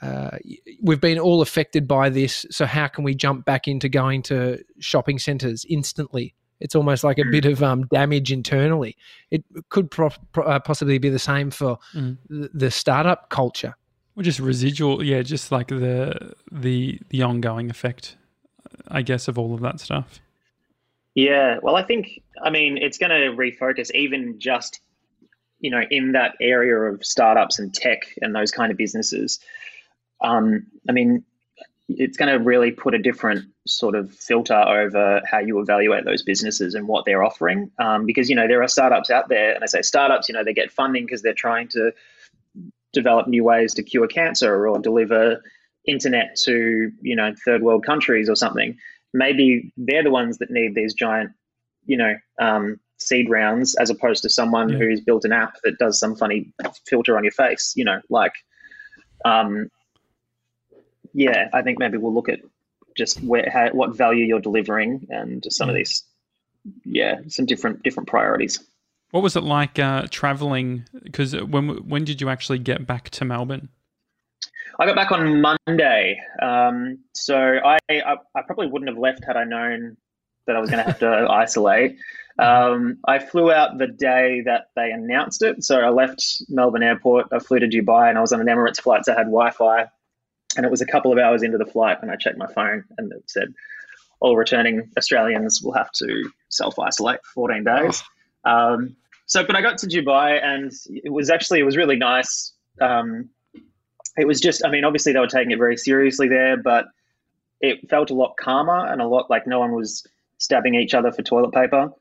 [0.02, 0.38] uh,
[0.82, 2.46] we've been all affected by this.
[2.50, 6.34] So how can we jump back into going to shopping centres instantly?
[6.62, 8.96] It's almost like a bit of um, damage internally.
[9.32, 12.18] It could pro- pro- uh, possibly be the same for Mm.
[12.30, 13.76] the, the startup culture.
[14.16, 18.18] Or just residual, yeah, just like the the the ongoing effect,
[18.90, 20.20] I guess, of all of that stuff.
[21.16, 24.82] Yeah, well, I think I mean it's going to refocus even just
[25.62, 29.40] you know in that area of startups and tech and those kind of businesses.
[30.24, 31.24] Um, I mean,
[31.88, 36.24] it's going to really put a different sort of filter over how you evaluate those
[36.24, 37.72] businesses and what they're offering.
[37.78, 40.44] Um, because you know there are startups out there, and I say startups, you know,
[40.44, 41.92] they get funding because they're trying to
[42.94, 45.42] develop new ways to cure cancer or deliver
[45.88, 48.78] internet to you know third world countries or something
[49.14, 51.32] maybe they're the ones that need these giant
[51.86, 54.78] you know um, seed rounds as opposed to someone Yeah.
[54.78, 56.54] who's built an app that does some funny
[56.86, 58.34] filter on your face you know like
[59.26, 59.72] um,
[61.14, 62.42] yeah i think maybe we'll look at
[63.02, 66.04] just where how, what value you're delivering and just some of these
[66.86, 68.60] yeah some different different priorities
[69.12, 70.86] What was it like uh, traveling?
[71.04, 73.68] Because when when did you actually get back to Melbourne?
[74.80, 79.36] I got back on Monday, um, so I, I I probably wouldn't have left had
[79.36, 79.98] I known
[80.48, 81.98] that I was going to have to isolate.
[82.40, 87.28] Um, I flew out the day that they announced it, so I left Melbourne Airport.
[87.32, 89.90] I flew to Dubai, and I was on an Emirates flight, so I had Wi-Fi,
[90.56, 92.84] and it was a couple of hours into the flight, when I checked my phone,
[92.98, 93.54] and it said
[94.20, 98.04] all returning Australians will have to self-isolate for 14 days.
[98.46, 102.54] Um, so, but I got to Dubai, and it was actually it was really nice.
[102.80, 103.30] Um,
[104.18, 106.86] it was just, I mean, obviously they were taking it very seriously there, but
[107.62, 110.06] it felt a lot calmer and a lot like no one was
[110.38, 111.92] stabbing each other for toilet paper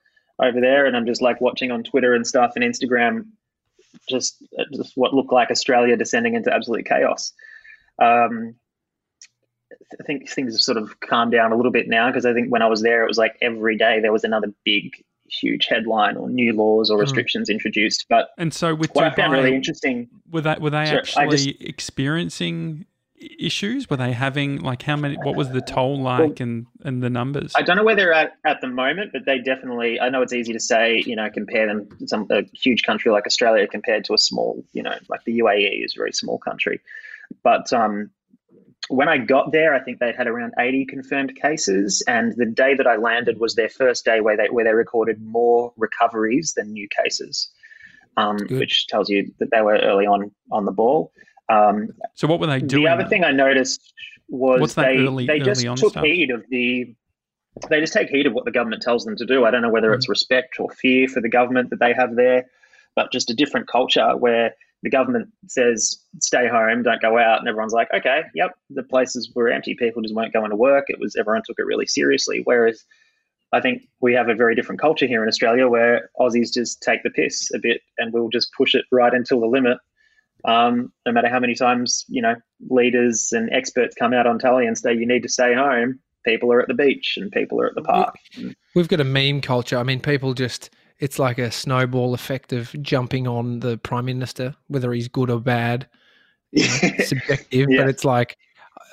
[0.42, 0.86] over there.
[0.86, 3.26] And I'm just like watching on Twitter and stuff and Instagram,
[4.08, 7.32] just, just what looked like Australia descending into absolute chaos.
[8.00, 8.54] Um,
[9.98, 12.50] I think things have sort of calmed down a little bit now because I think
[12.50, 16.16] when I was there, it was like every day there was another big, huge headline
[16.16, 17.02] or new laws or Mm.
[17.02, 18.06] restrictions introduced.
[18.08, 22.86] But And so with what I found really interesting were they were they actually experiencing
[23.38, 23.90] issues?
[23.90, 25.16] Were they having like how many?
[25.16, 27.52] What was the toll like and and the numbers?
[27.54, 30.00] I don't know where they're at at the moment, but they definitely.
[30.00, 33.10] I know it's easy to say, you know, compare them to some a huge country
[33.12, 36.38] like Australia compared to a small, you know, like the UAE is a very small
[36.38, 36.80] country.
[37.42, 38.10] But um,
[38.88, 42.74] when I got there, I think they'd had around 80 confirmed cases, and the day
[42.74, 46.72] that I landed was their first day where they where they recorded more recoveries than
[46.72, 47.50] new cases,
[48.16, 51.12] um, which tells you that they were early on on the ball.
[51.48, 52.84] Um, so what were they doing?
[52.84, 53.92] the other thing I noticed
[54.28, 56.04] was they early- they just took stuff?
[56.04, 56.94] heed of the
[57.68, 59.44] they just take heed of what the government tells them to do.
[59.44, 60.12] I don't know whether it's Mm-hmm.
[60.12, 62.46] respect or fear for the government that they have there,
[62.94, 67.48] but just a different culture where the government says stay home, don't go out, and
[67.48, 70.86] everyone's like, okay, yep, the places were empty, people just weren't going to work.
[70.88, 72.40] It was everyone took it really seriously.
[72.44, 72.84] Whereas
[73.52, 77.02] I think we have a very different culture here in Australia where Aussies just take
[77.02, 79.78] the piss a bit and we'll just push it right until the limit.
[80.44, 82.36] Um, no matter how many times, you know,
[82.70, 86.52] leaders and experts come out on telly and say you need to stay home, people
[86.52, 88.14] are at the beach and people are at the park.
[88.74, 89.76] We've got a meme culture.
[89.76, 94.54] I mean, people just, it's like a snowball effect of jumping on the prime minister,
[94.68, 95.88] whether he's good or bad.
[96.52, 97.80] You know, subjective, Yeah.
[97.82, 98.36] but it's like,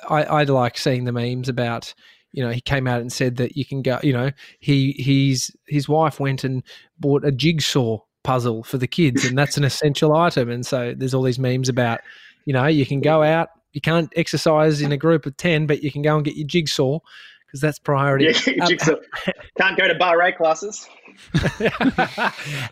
[0.08, 1.92] I, I like seeing the memes about,
[2.32, 5.50] you know, he came out and said that you can go, you know, he, he's,
[5.66, 6.62] his wife went and
[6.98, 10.50] bought a jigsaw puzzle for the kids and that's an essential item.
[10.50, 12.00] And so there's all these memes about,
[12.46, 15.82] you know, you can go out, you can't exercise in a group of 10, but
[15.82, 17.00] you can go and get your jigsaw
[17.48, 18.26] because that's priority.
[18.46, 18.96] yeah, Um,
[19.56, 20.86] can't go to bar rate classes.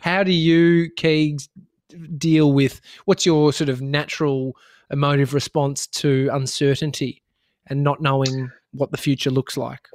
[0.03, 1.49] How do you, Keegs,
[2.19, 4.55] deal with what's your sort of natural
[4.91, 7.23] emotive response to uncertainty
[7.69, 9.89] and not knowing what the future looks like?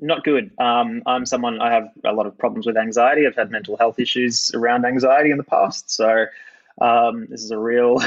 [0.00, 0.50] Not good.
[0.58, 3.26] Um, I'm someone I have a lot of problems with anxiety.
[3.26, 6.26] I've had mental health issues around anxiety in the past, so
[6.80, 7.98] um, this is a real,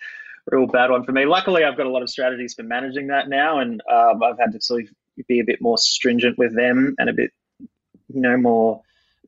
[0.50, 1.26] real bad one for me.
[1.26, 4.52] Luckily, I've got a lot of strategies for managing that now, and um, I've had
[4.52, 4.88] to sort of
[5.28, 8.82] be a bit more stringent with them and a bit, you know, more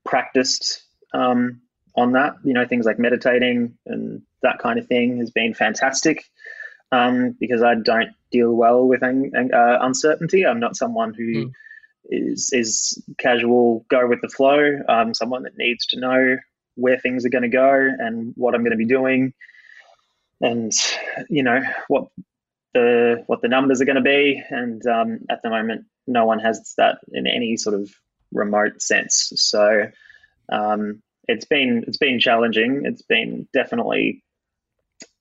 [0.05, 0.83] practiced
[1.15, 1.61] um,
[1.97, 2.35] on that.
[2.45, 6.25] You know, things like meditating and that kind of thing has been fantastic
[6.93, 10.47] um, because I don't deal well with uh, uncertainty.
[10.47, 11.53] I'm not someone who Mm.
[12.11, 14.79] is is casual, go with the flow.
[14.89, 16.39] I'm someone that needs to know
[16.77, 19.35] where things are going to go and what I'm going to be doing,
[20.41, 20.73] and
[21.29, 22.09] you know what
[22.75, 24.43] the what the numbers are going to be.
[24.51, 27.91] And um, at the moment, no one has that in any sort of
[28.33, 29.33] remote sense.
[29.37, 29.87] So
[30.51, 32.83] um, it's been it's been challenging.
[32.85, 34.23] It's been definitely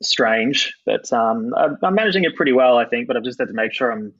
[0.02, 3.08] strange, but um, I'm, I'm managing it pretty well, I think.
[3.08, 4.14] But I've just had to make sure I'm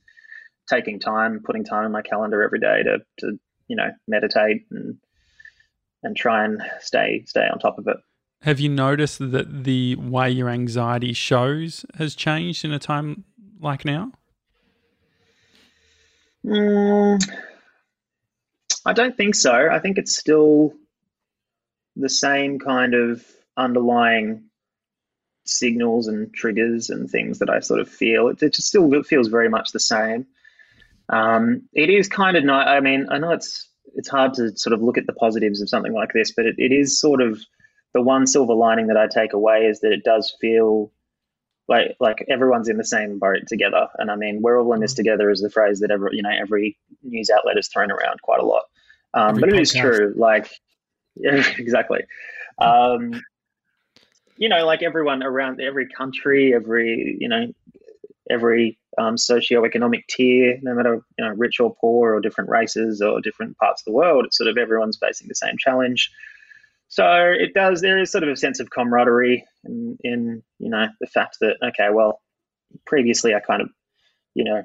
[0.70, 4.98] taking time, putting time in my calendar every day to, to you know, meditate and
[6.04, 7.98] and try and stay stay on top of it.
[8.42, 13.24] Have you noticed that the way your anxiety shows has changed in a time
[13.60, 14.12] like now?
[16.46, 17.22] Mm,
[18.86, 19.70] I don't think so.
[19.70, 20.74] I think it's still
[21.96, 23.26] the same kind of
[23.58, 24.44] underlying
[25.46, 28.28] signals and triggers and things that I sort of feel.
[28.28, 30.28] It, it just still feels very much the same.
[31.10, 32.68] Um, it is kind of not.
[32.68, 35.70] I mean, I know it's it's hard to sort of look at the positives of
[35.70, 37.42] something like this, but it, it is sort of
[37.98, 40.92] the one silver lining that I take away is that it does feel
[41.68, 43.88] like like everyone's in the same boat together.
[43.98, 44.98] And I mean, we're all in this mm.
[44.98, 48.40] together is the phrase that every you know every news outlet has thrown around quite
[48.40, 48.66] a lot.
[49.16, 50.14] Um, but it is true.
[50.16, 50.48] Like,
[51.16, 52.02] yeah, exactly.
[52.60, 53.20] Um,
[54.38, 57.48] you know, like everyone around every country, every you know,
[58.30, 63.22] every um, socioeconomic tier, no matter you know rich or poor or different races or
[63.22, 66.12] different parts of the world, it's sort of everyone's facing the same challenge.
[66.90, 67.06] So
[67.38, 67.82] it does.
[67.82, 71.58] There is sort of a sense of camaraderie in, in you know the fact that
[71.62, 72.22] okay, well,
[72.86, 73.70] previously I kind of
[74.34, 74.64] you know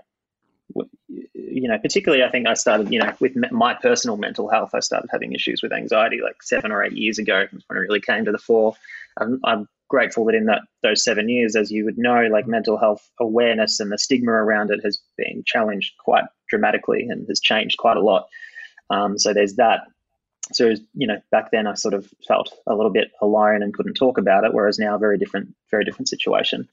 [1.35, 4.81] you know particularly I think I started you know with my personal mental health I
[4.81, 8.25] started having issues with anxiety like seven or eight years ago when it really came
[8.25, 8.75] to the fore.
[9.19, 12.79] I'm, I'm grateful that in that those seven years, as you would know, like mental
[12.79, 17.77] health awareness and the stigma around it has been challenged quite dramatically and has changed
[17.79, 18.27] quite a lot.
[18.89, 19.81] Um, so there's that.
[20.53, 23.95] So you know, back then I sort of felt a little bit alone and couldn't
[23.95, 26.69] talk about it, whereas now very different, very different situation.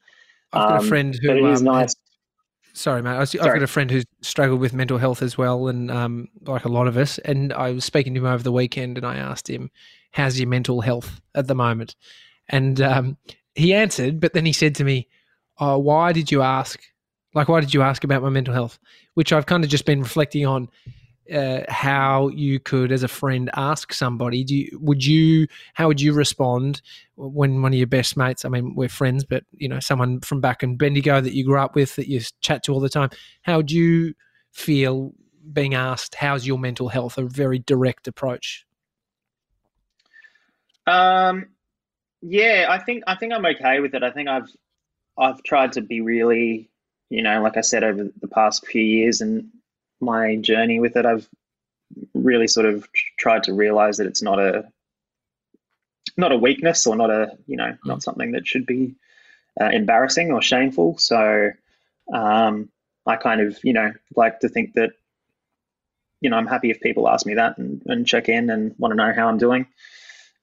[0.52, 1.28] I've got um, a friend who.
[1.28, 1.94] But it is um, nice.
[2.72, 3.10] Sorry, mate.
[3.10, 6.64] I have got a friend who's struggled with mental health as well, and um, like
[6.64, 7.18] a lot of us.
[7.18, 9.70] And I was speaking to him over the weekend, and I asked him,
[10.12, 11.96] "How's your mental health at the moment?"
[12.48, 13.16] And um,
[13.54, 15.08] he answered, but then he said to me,
[15.58, 16.80] oh, "Why did you ask?
[17.34, 18.78] Like, why did you ask about my mental health?"
[19.14, 20.68] Which I've kind of just been reflecting on.
[21.32, 26.00] Uh, how you could, as a friend, ask somebody, do you, would you, how would
[26.00, 26.82] you respond
[27.14, 30.40] when one of your best mates, I mean, we're friends, but you know, someone from
[30.40, 33.10] back in Bendigo that you grew up with that you chat to all the time,
[33.42, 34.14] how would you
[34.50, 35.12] feel
[35.52, 37.16] being asked, how's your mental health?
[37.16, 38.66] A very direct approach.
[40.86, 41.50] Um,
[42.22, 44.02] yeah, I think I think I'm okay with it.
[44.02, 44.50] I think I've
[45.16, 46.70] I've tried to be really,
[47.08, 49.48] you know, like I said over the past few years and
[50.00, 51.28] my journey with it, I've
[52.14, 54.64] really sort of tried to realize that it's not a
[56.16, 58.02] not a weakness or not a you know not mm.
[58.02, 58.94] something that should be
[59.60, 60.98] uh, embarrassing or shameful.
[60.98, 61.50] So
[62.12, 62.68] um,
[63.06, 64.90] I kind of you know like to think that
[66.20, 68.92] you know I'm happy if people ask me that and, and check in and want
[68.92, 69.66] to know how I'm doing.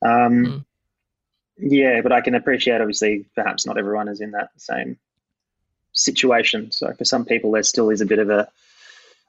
[0.06, 0.66] Um, mm.
[1.60, 4.98] Yeah, but I can appreciate obviously perhaps not everyone is in that same
[5.92, 6.72] situation.
[6.72, 8.48] So for some people, there still is a bit of a.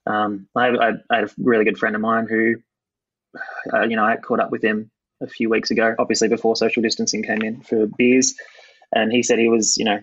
[0.09, 2.57] Um, I, I, I had a really good friend of mine who,
[3.73, 4.90] uh, you know, I caught up with him
[5.21, 8.35] a few weeks ago, obviously before social distancing came in for beers,
[8.94, 10.01] and he said he was, you know,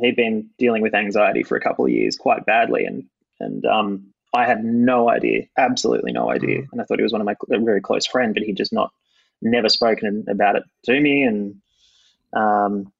[0.00, 3.04] he'd been dealing with anxiety for a couple of years quite badly, and
[3.40, 6.66] and um, I had no idea, absolutely no idea, mm.
[6.72, 8.90] and I thought he was one of my very close friend, but he just not
[9.42, 11.56] never spoken about it to me, and
[12.32, 12.92] um,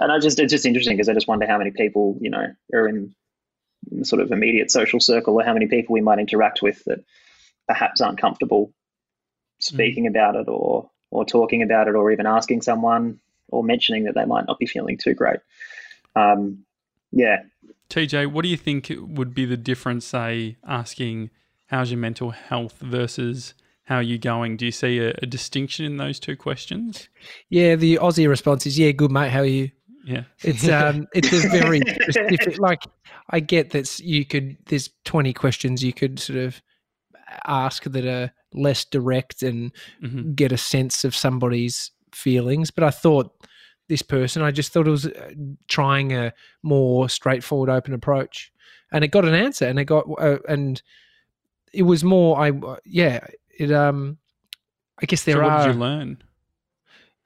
[0.00, 2.46] and I just it's just interesting because I just wonder how many people you know
[2.74, 3.14] are in
[4.02, 7.04] sort of immediate social circle, or how many people we might interact with that
[7.66, 8.72] perhaps aren't comfortable
[9.60, 10.10] speaking mm.
[10.10, 14.24] about it, or or talking about it, or even asking someone, or mentioning that they
[14.24, 15.40] might not be feeling too great.
[16.14, 16.64] Um,
[17.12, 17.42] yeah.
[17.90, 21.30] TJ, what do you think would be the difference, say, asking
[21.66, 24.58] how's your mental health versus how are you going?
[24.58, 27.08] Do you see a, a distinction in those two questions?
[27.48, 29.30] Yeah, the Aussie response is, "Yeah, good mate.
[29.30, 29.70] How are you?"
[30.08, 32.58] Yeah, it's um, it's a very specific.
[32.58, 32.82] Like,
[33.28, 34.56] I get that you could.
[34.66, 36.62] There's 20 questions you could sort of
[37.46, 39.70] ask that are less direct and
[40.02, 40.32] mm-hmm.
[40.32, 42.70] get a sense of somebody's feelings.
[42.70, 43.30] But I thought
[43.88, 45.32] this person, I just thought it was uh,
[45.68, 46.32] trying a
[46.62, 48.50] more straightforward, open approach,
[48.90, 50.80] and it got an answer, and it got uh, and
[51.74, 52.40] it was more.
[52.40, 52.52] I
[52.86, 53.26] yeah,
[53.58, 54.16] it um
[55.02, 55.58] I guess there so what are.
[55.58, 56.22] What did you learn?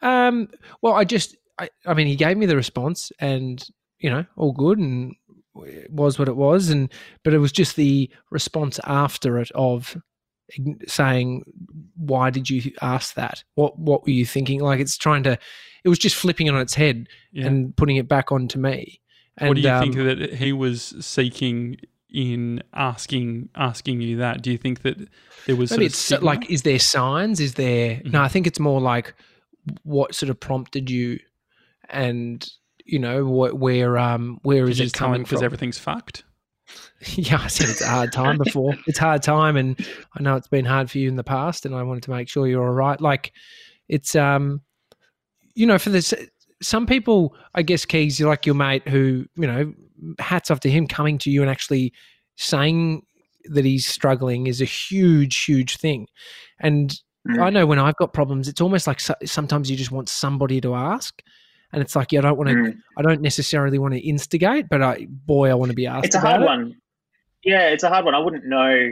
[0.03, 0.49] Um,
[0.83, 3.65] well, I just, I, I mean, he gave me the response, and
[3.99, 5.15] you know, all good, and
[5.57, 6.93] it was what it was, and
[7.23, 9.97] but it was just the response after it of
[10.87, 11.45] saying,
[11.97, 13.45] "Why did you ask that?
[13.55, 15.39] What what were you thinking?" Like it's trying to,
[15.85, 17.47] it was just flipping it on its head yeah.
[17.47, 19.01] and putting it back onto me.
[19.39, 21.77] And, what do you um, think that he was seeking
[22.11, 24.43] in asking asking you that?
[24.43, 24.97] Do you think that
[25.47, 27.39] there was maybe it's like is there signs?
[27.39, 28.11] Is there mm-hmm.
[28.11, 28.21] no?
[28.21, 29.15] I think it's more like
[29.85, 31.19] what sort of prompted you,
[31.93, 32.47] and
[32.85, 35.43] you know, wh- where um where is Did you it just tell him coming because
[35.43, 36.25] everything's fucked?
[37.15, 38.75] yeah, I said it's a hard time before.
[38.87, 39.79] It's a hard time, and
[40.19, 42.29] I know it's been hard for you in the past, and I wanted to make
[42.29, 43.01] sure you're all right.
[43.01, 43.33] Like,
[43.89, 44.63] it's um,
[45.55, 46.15] you know, for this,
[46.63, 49.75] some people, I guess, Keegs, you're like your mate who, you know,
[50.19, 51.93] hats off to him coming to you and actually
[52.37, 53.03] saying
[53.47, 56.07] that he's struggling is a huge, huge thing.
[56.61, 57.41] And Mm.
[57.41, 60.61] I know when I've got problems, it's almost like so- sometimes you just want somebody
[60.61, 61.23] to ask.
[61.73, 62.79] And it's like, yeah, I don't want to, Mm.
[62.99, 66.05] I don't necessarily want to instigate, but I, boy, I want to be asked.
[66.07, 66.45] It's a hard it.
[66.45, 66.77] one.
[67.45, 68.15] Yeah, it's a hard one.
[68.15, 68.91] I wouldn't know.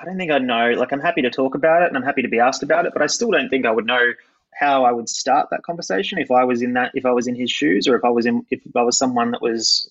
[0.00, 0.70] I don't think I'd know.
[0.70, 2.92] Like, I'm happy to talk about it and I'm happy to be asked about it,
[2.94, 4.12] but I still don't think I would know
[4.54, 7.34] how I would start that conversation if I was in that, if I was in
[7.34, 9.90] his shoes, or if I was in, if I was someone that was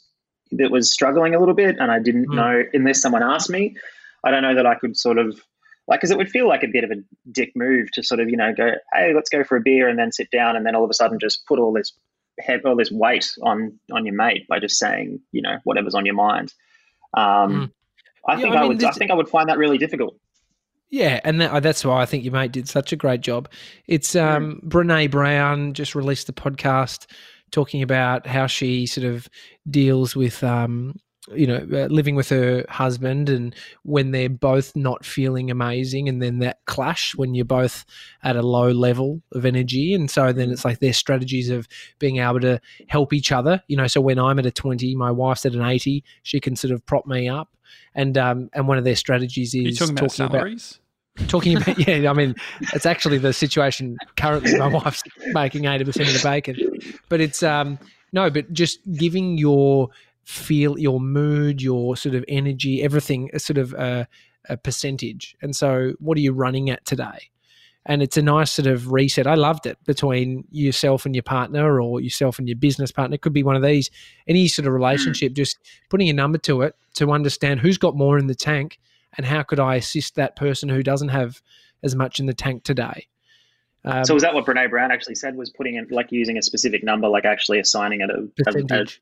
[0.53, 2.35] that was struggling a little bit and I didn't Mm.
[2.35, 3.75] know unless someone asked me.
[4.23, 5.39] I don't know that I could sort of
[5.91, 6.95] like because it would feel like a bit of a
[7.33, 9.99] dick move to sort of you know go, hey, let's go for a beer and
[9.99, 11.91] then sit down and then all of a sudden just put all this
[12.39, 16.05] head, all this weight on on your mate by just saying you know whatever's on
[16.05, 16.53] your mind.
[17.13, 17.73] Um,
[18.25, 18.83] I Yeah, think I I, mean, would.
[18.85, 20.15] I think I would find that really difficult.
[20.89, 23.49] Yeah, and that, that's why I think your mate did such a great job.
[23.87, 27.05] It's um, Brene Brown just released a podcast
[27.51, 29.27] talking about how she sort of
[29.69, 30.95] deals with, um,
[31.29, 36.21] you know, uh, living with her husband and when they're both not feeling amazing, and
[36.21, 37.85] then that clash when you're both
[38.23, 41.67] at a low level of energy, and so then it's like their strategies of
[41.99, 43.61] being able to help each other.
[43.67, 46.55] You know, so when I'm at a twenty, my wife's at an eighty, she can
[46.55, 47.49] sort of prop me up.
[47.93, 50.79] And um, and one of their strategies Are you is talking about salaries?
[51.27, 52.33] talking about yeah i mean
[52.73, 55.03] it's actually the situation currently my wife's
[55.33, 56.57] making 80% of the bacon
[57.09, 57.77] but it's um
[58.13, 59.89] no but just giving your
[60.23, 64.07] feel your mood your sort of energy everything a sort of a,
[64.49, 67.29] a percentage and so what are you running at today
[67.85, 71.81] and it's a nice sort of reset i loved it between yourself and your partner
[71.81, 73.89] or yourself and your business partner it could be one of these
[74.27, 75.57] any sort of relationship just
[75.89, 78.79] putting a number to it to understand who's got more in the tank
[79.17, 81.41] and how could I assist that person who doesn't have
[81.83, 83.07] as much in the tank today?
[83.83, 85.35] Um, so was that what Brene Brown actually said?
[85.35, 89.01] Was putting in like using a specific number, like actually assigning it a percentage.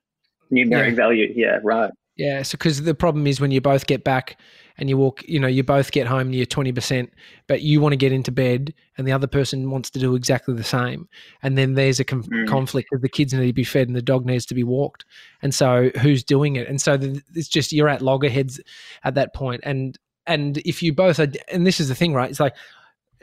[0.52, 0.96] Numeric Yeah.
[0.96, 1.34] value?
[1.36, 1.92] Yeah, right.
[2.16, 4.38] Yeah, so because the problem is when you both get back
[4.78, 7.14] and you walk, you know, you both get home you're twenty percent,
[7.48, 10.54] but you want to get into bed and the other person wants to do exactly
[10.54, 11.08] the same,
[11.44, 12.46] and then there's a com- Mm.
[12.48, 15.06] conflict of the kids need to be fed and the dog needs to be walked,
[15.42, 16.68] and so who's doing it?
[16.68, 18.60] And so the, it's just you're at loggerheads
[19.06, 19.98] at that point, and
[20.28, 22.30] and if you both are, and this is the thing, right?
[22.30, 22.56] It's like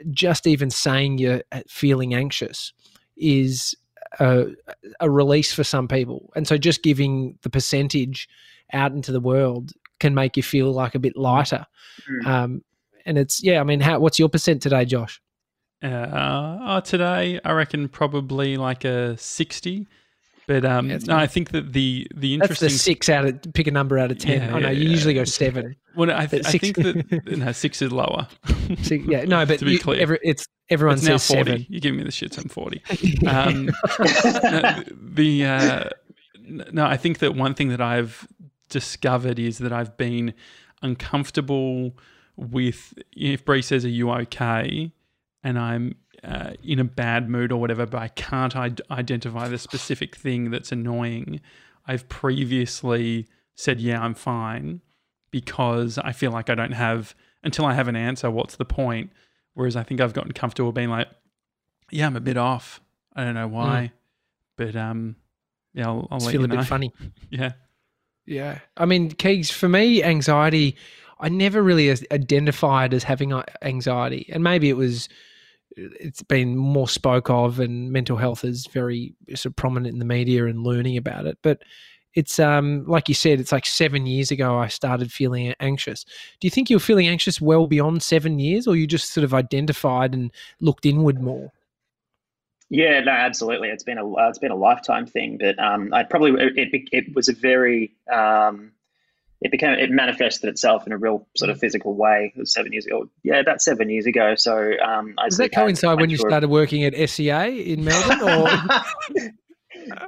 [0.09, 2.73] just even saying you're feeling anxious
[3.15, 3.75] is
[4.19, 4.47] a,
[4.99, 8.27] a release for some people, and so just giving the percentage
[8.73, 11.65] out into the world can make you feel like a bit lighter.
[12.09, 12.27] Mm.
[12.27, 12.63] Um,
[13.05, 15.21] and it's yeah, I mean, how, what's your percent today, Josh?
[15.81, 19.87] Uh, oh, today I reckon probably like a sixty.
[20.47, 23.53] But um, Yeah, no, I think that the the interesting That's the six out of
[23.53, 24.41] pick a number out of ten.
[24.49, 25.75] Yeah, I know yeah, you usually go seven.
[25.95, 28.27] Well, I, th- I think that no, six is lower.
[28.83, 29.99] So, yeah, no, but To be you, clear.
[30.01, 31.51] every, it's everyone it's now says forty.
[31.51, 31.65] seven.
[31.69, 32.37] You give me the shits.
[32.37, 32.81] I'm forty.
[33.27, 33.65] Um,
[34.43, 35.89] no, the uh,
[36.71, 38.27] no, I think that one thing that I've
[38.69, 40.33] discovered is that I've been
[40.81, 41.97] uncomfortable
[42.35, 44.91] with if Bree says, "Are you okay?"
[45.43, 49.57] and I'm uh, in a bad mood or whatever, but I can't Id- identify the
[49.57, 51.41] specific thing that's annoying.
[51.87, 54.81] I've previously said, "Yeah, I'm fine,"
[55.31, 58.29] because I feel like I don't have until I have an answer.
[58.31, 59.11] What's the point?
[59.53, 61.07] Whereas I think I've gotten comfortable being like,
[61.91, 62.81] "Yeah, I'm a bit off.
[63.15, 63.91] I don't know why,
[64.57, 65.15] but um,
[65.73, 66.93] yeah, I'll, I'll let feel you a know." bit funny.
[67.29, 67.53] Yeah.
[68.25, 70.75] Yeah, I mean, Keegs, for me, anxiety.
[71.19, 75.07] I never really identified as having uh, anxiety, and maybe it was.
[75.77, 80.05] It's been more spoke of, and mental health is very sort of prominent in the
[80.05, 81.37] media and learning about it.
[81.41, 81.61] But
[82.13, 86.03] it's um like you said, it's like seven years ago I started feeling anxious.
[86.39, 89.33] Do you think you're feeling anxious well beyond seven years, or you just sort of
[89.33, 91.51] identified and looked inward more?
[92.69, 93.69] Yeah, no, absolutely.
[93.69, 97.15] It's been a uh, it's been a lifetime thing, but um, I probably it it,
[97.15, 98.71] was a very um,
[99.41, 102.33] it became it manifested itself in a real sort of physical way.
[102.43, 103.09] Seven years ago.
[103.23, 104.35] Yeah, about seven years ago.
[104.35, 107.47] So um, I Does that of coincide when you through a- started working at SCA
[107.49, 108.47] in Melbourne, or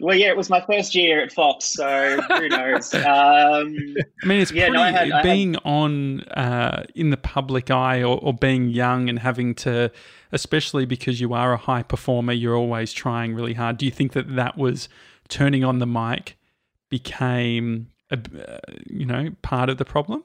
[0.00, 2.92] well, yeah, it was my first year at Fox, so who knows?
[2.94, 7.10] Um, I mean, it's Yeah, pretty no, I had- I had- being on uh, in
[7.10, 9.92] the public eye or, or being young and having to,
[10.32, 13.76] especially because you are a high performer, you're always trying really hard.
[13.76, 14.88] Do you think that that was
[15.28, 16.36] turning on the mic
[16.88, 20.24] became, a, uh, you know, part of the problem?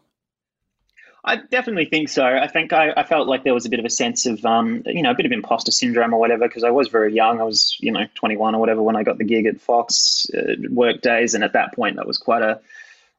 [1.27, 2.23] I definitely think so.
[2.23, 4.83] I think I, I, felt like there was a bit of a sense of, um,
[4.85, 7.41] you know, a bit of imposter syndrome or whatever, because I was very young.
[7.41, 10.53] I was, you know, 21 or whatever when I got the gig at Fox uh,
[10.69, 11.33] work days.
[11.33, 12.61] And at that point, that was quite a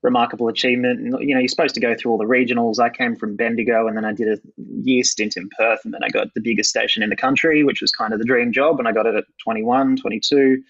[0.02, 1.00] remarkable achievement.
[1.00, 2.78] And, you know, you're supposed to go through all the regionals.
[2.78, 6.04] I came from Bendigo and then I did a year stint in Perth and then
[6.04, 8.78] I got the biggest station in the country, which was kind of the dream job.
[8.78, 10.62] And I got it at 21, 22.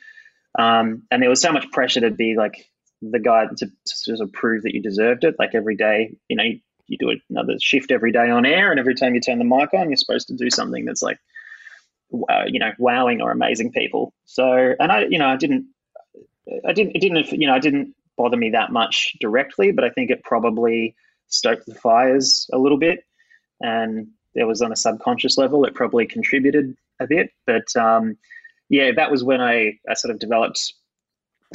[0.58, 2.70] Um, and there was so much pressure to be like
[3.02, 5.36] the guy to, to sort of prove that you deserved it.
[5.38, 6.44] Like every day, you know,
[6.88, 9.74] you do another shift every day on air, and every time you turn the mic
[9.74, 11.18] on, you're supposed to do something that's like,
[12.28, 14.14] uh, you know, wowing or amazing people.
[14.24, 15.66] So, and I, you know, I didn't,
[16.64, 19.90] I didn't, it didn't, you know, I didn't bother me that much directly, but I
[19.90, 20.94] think it probably
[21.26, 23.00] stoked the fires a little bit,
[23.60, 27.30] and there was on a subconscious level, it probably contributed a bit.
[27.46, 28.16] But um,
[28.68, 30.72] yeah, that was when I, I sort of developed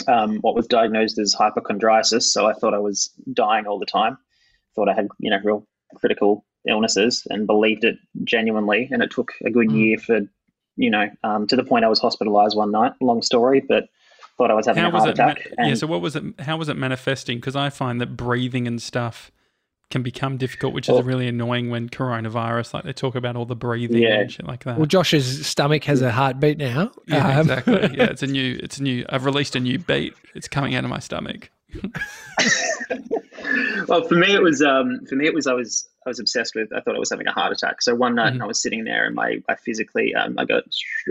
[0.07, 2.31] um, what was diagnosed as hypochondriasis.
[2.31, 4.17] So I thought I was dying all the time
[4.75, 8.87] thought I had, you know, real critical illnesses and believed it genuinely.
[8.91, 9.77] And it took a good mm.
[9.77, 10.21] year for,
[10.75, 12.93] you know, um, to the point I was hospitalized one night.
[13.01, 13.85] Long story, but
[14.37, 15.47] thought I was having how a heart attack.
[15.57, 15.75] Ma- yeah.
[15.75, 16.23] So what was it?
[16.39, 17.37] How was it manifesting?
[17.37, 19.31] Because I find that breathing and stuff
[19.91, 23.45] can become difficult, which is well, really annoying when coronavirus, like they talk about all
[23.45, 24.21] the breathing yeah.
[24.21, 24.77] and shit like that.
[24.77, 26.91] Well, Josh's stomach has a heartbeat now.
[27.07, 27.41] Yeah, um.
[27.41, 27.71] exactly.
[28.01, 29.05] Yeah, it's a new, it's a new.
[29.09, 30.13] I've released a new beat.
[30.33, 31.51] It's coming out of my stomach.
[33.87, 36.55] well, for me, it was um, for me it was I was I was obsessed
[36.55, 36.71] with.
[36.73, 37.81] I thought I was having a heart attack.
[37.81, 38.43] So one night, mm-hmm.
[38.43, 40.63] I was sitting there, and my I physically um, I got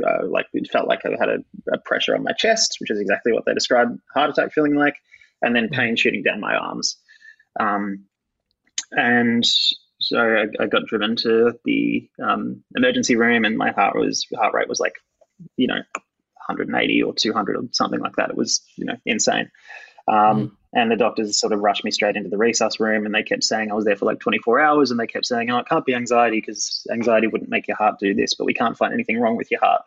[0.07, 1.39] uh, like it felt like I had a,
[1.73, 4.97] a, pressure on my chest, which is exactly what they describe heart attack feeling like,
[5.43, 6.97] and then pain shooting down my arms.
[7.59, 8.05] Um,
[8.93, 9.45] and
[10.01, 14.55] so I, I, got driven to the um, emergency room, and my heart was heart
[14.55, 14.95] rate was like,
[15.57, 15.83] you know,
[16.47, 18.31] 180 or 200 or something like that.
[18.31, 19.51] It was you know insane.
[20.09, 20.51] Um, mm.
[20.73, 23.43] And the doctors sort of rushed me straight into the resus room, and they kept
[23.43, 25.85] saying I was there for like 24 hours, and they kept saying, "Oh, it can't
[25.85, 29.21] be anxiety because anxiety wouldn't make your heart do this, but we can't find anything
[29.21, 29.83] wrong with your heart."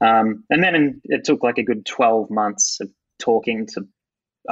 [0.00, 3.86] Um, and then in, it took like a good 12 months of talking to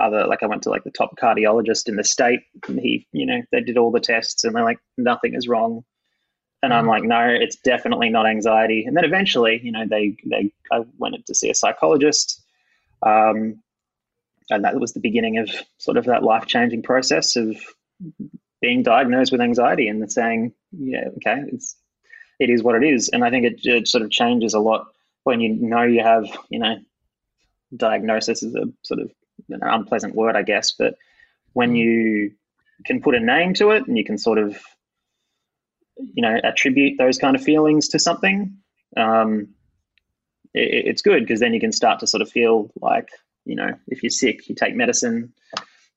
[0.01, 2.41] other, like I went to like the top cardiologist in the state.
[2.67, 5.85] he, you know, they did all the tests, and they're like, "Nothing is wrong."
[6.63, 6.89] And I'm mm.
[6.89, 8.85] like, no, it's definitely not anxiety.
[8.85, 12.43] And then eventually, you know, they they I went to see a psychologist.
[13.03, 13.63] Um,
[14.51, 17.57] and that was the beginning of sort of that life changing process of
[18.61, 21.77] being diagnosed with anxiety and saying, yeah, okay, it's
[22.39, 23.09] it is what it is.
[23.09, 24.87] And I think it, it sort of changes a lot
[25.25, 26.77] when you know you have, you know,
[27.77, 29.11] diagnosis is a sort of
[29.49, 30.95] know, unpleasant word, I guess, but
[31.53, 32.33] when you
[32.85, 34.59] can put a name to it and you can sort of,
[35.97, 38.57] you know, attribute those kind of feelings to something,
[38.97, 39.49] um,
[40.53, 43.09] it, it's good because then you can start to sort of feel like
[43.47, 45.33] you know, if you're sick, you take medicine.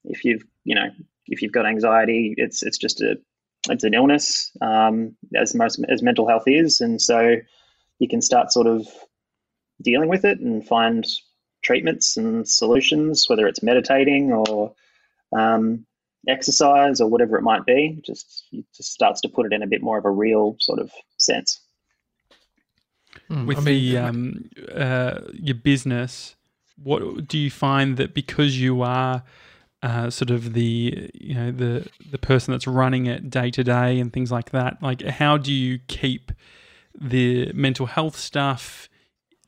[0.06, 0.90] If you've, you know,
[1.26, 3.18] if you've got anxiety, it's it's just a
[3.68, 7.36] it's an illness, um, as most as mental health is, and so
[7.98, 8.88] you can start sort of
[9.82, 11.06] dealing with it and find
[11.62, 14.74] treatments and solutions, whether it's meditating or
[15.38, 15.86] um,
[16.28, 18.02] exercise or whatever it might be.
[18.06, 20.80] Just it just starts to put it in a bit more of a real sort
[20.80, 21.60] of sense.
[23.28, 26.36] Hmm, with I mean, the um, uh, your business,
[26.82, 29.24] what do you find that because you are
[29.82, 34.00] uh, sort of the you know the the person that's running it day to day
[34.00, 36.34] and things like that like how do you keep
[37.00, 38.90] the mental health stuff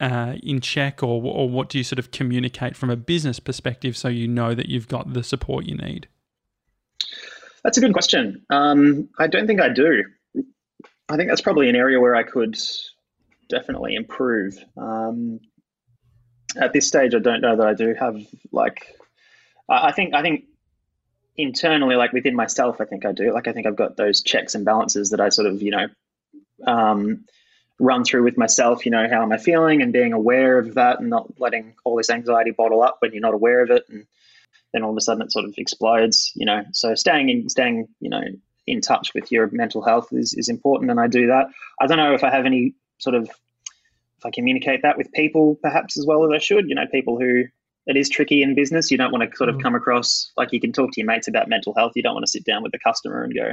[0.01, 3.95] uh, in check or or what do you sort of communicate from a business perspective
[3.95, 6.07] so you know that you've got the support you need
[7.63, 10.03] that's a good question um, i don't think i do
[11.09, 12.57] i think that's probably an area where i could
[13.47, 15.39] definitely improve um,
[16.59, 18.17] at this stage, I don't know that I do have
[18.51, 18.95] like.
[19.69, 20.45] I think I think
[21.37, 23.33] internally, like within myself, I think I do.
[23.33, 25.87] Like I think I've got those checks and balances that I sort of you know
[26.65, 27.25] um,
[27.81, 28.85] run through with myself.
[28.85, 31.97] You know, how am I feeling, and being aware of that, and not letting all
[31.97, 34.05] this anxiety bottle up when you're not aware of it, and
[34.73, 36.31] then all of a sudden it sort of explodes.
[36.35, 38.23] You know, so staying in staying you know
[38.67, 41.47] in touch with your mental health is is important, and I do that.
[41.81, 45.57] I don't know if I have any sort of if I communicate that with people
[45.63, 47.45] perhaps as well as I should, you know, people who
[47.87, 48.91] it is tricky in business.
[48.91, 49.63] You don't want to sort of mm.
[49.63, 51.93] come across like you can talk to your mates about mental health.
[51.95, 53.51] You don't want to sit down with the customer and go,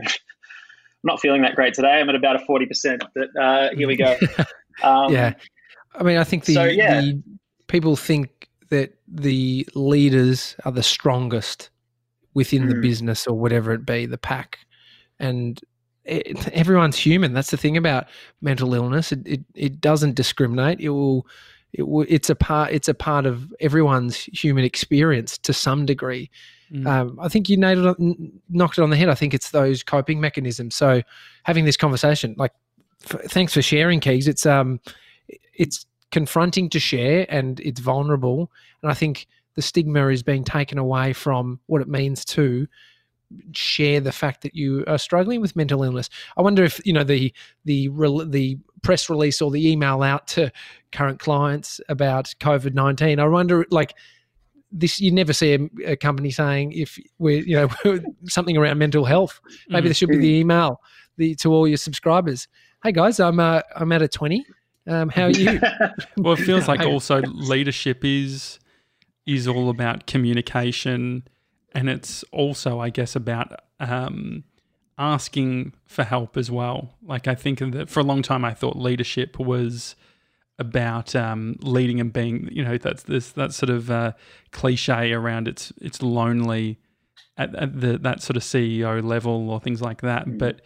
[1.04, 2.00] not feeling that great today.
[2.00, 4.16] I'm at about a 40%, but uh, here we go.
[4.80, 5.34] Um, yeah.
[5.96, 7.00] I mean, I think the, so, yeah.
[7.00, 7.20] the
[7.66, 11.70] people think that the leaders are the strongest
[12.34, 12.68] within mm.
[12.68, 14.60] the business or whatever it be, the pack.
[15.18, 15.60] And
[16.04, 17.32] it, everyone's human.
[17.32, 18.06] That's the thing about
[18.40, 19.12] mental illness.
[19.12, 20.80] It, it, it doesn't discriminate.
[20.80, 21.26] It will,
[21.72, 26.30] it will, it's a part, it's a part of everyone's human experience to some degree.
[26.72, 26.86] Mm.
[26.86, 29.08] Um, I think you nailed it, knocked it on the head.
[29.08, 30.74] I think it's those coping mechanisms.
[30.74, 31.02] So
[31.44, 32.52] having this conversation, like,
[33.04, 34.28] f- thanks for sharing, Keegs.
[34.28, 34.80] It's um,
[35.54, 38.50] it's confronting to share and it's vulnerable.
[38.82, 42.66] And I think the stigma is being taken away from what it means to
[43.52, 46.08] share the fact that you are struggling with mental illness.
[46.36, 47.32] I wonder if you know the
[47.64, 47.88] the
[48.26, 50.50] the press release or the email out to
[50.92, 53.20] current clients about COVID nineteen.
[53.20, 53.94] I wonder like
[54.70, 59.04] this you never see a, a company saying if we're you know something around mental
[59.04, 59.40] health.
[59.68, 59.84] Maybe Mm.
[59.86, 60.80] there should be the email
[61.16, 62.48] the to all your subscribers.
[62.82, 64.44] Hey guys, I'm uh, I'm at a twenty.
[64.86, 65.60] Um, how are you?
[66.16, 68.58] Well, it feels like also leadership is
[69.26, 71.26] is all about communication,
[71.74, 74.44] and it's also, I guess, about um,
[74.96, 76.94] asking for help as well.
[77.02, 79.94] Like I think that for a long time, I thought leadership was
[80.58, 84.12] about um, leading and being, you know, that's this that sort of uh,
[84.50, 86.78] cliche around it's it's lonely
[87.36, 90.38] at, at the that sort of CEO level or things like that.
[90.38, 90.60] But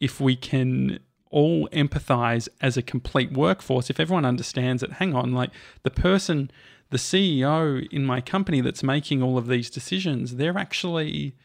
[0.00, 0.98] if we can
[1.30, 5.50] all empathize as a complete workforce, if everyone understands that, hang on, like
[5.82, 6.50] the person,
[6.90, 11.36] the CEO in my company that's making all of these decisions, they're actually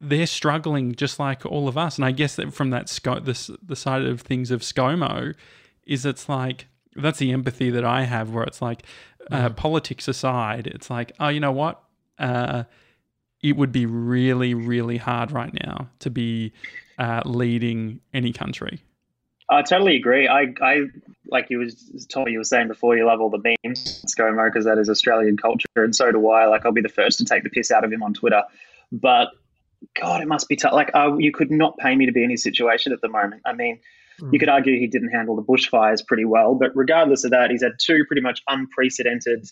[0.00, 1.96] they're struggling just like all of us.
[1.96, 5.34] And I guess that from that sco- this the side of things of ScoMo
[5.86, 6.66] is it's like
[6.96, 8.84] that's the empathy that I have where it's like
[9.30, 11.82] uh, politics aside, it's like, oh, you know what?
[12.18, 12.64] Uh,
[13.42, 16.52] it would be really, really hard right now to be
[16.98, 18.80] uh, leading any country.
[19.48, 20.28] I totally agree.
[20.28, 20.86] I, I
[21.26, 22.32] like you was Tommy.
[22.32, 24.02] You were saying before, you love all the memes.
[24.06, 26.46] ScoMo because that is Australian culture, and so do I.
[26.46, 28.42] Like I'll be the first to take the piss out of him on Twitter,
[28.90, 29.28] but
[30.00, 30.72] God, it must be tough.
[30.72, 33.42] Like uh, you could not pay me to be in his situation at the moment.
[33.44, 33.80] I mean,
[34.30, 37.62] you could argue he didn't handle the bushfires pretty well, but regardless of that, he's
[37.62, 39.48] had two pretty much unprecedented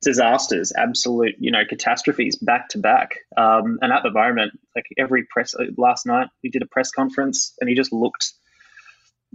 [0.00, 3.16] disasters, absolute, you know, catastrophes back to back.
[3.36, 7.54] Um, and at the moment, like every press last night, he did a press conference
[7.60, 8.32] and he just looked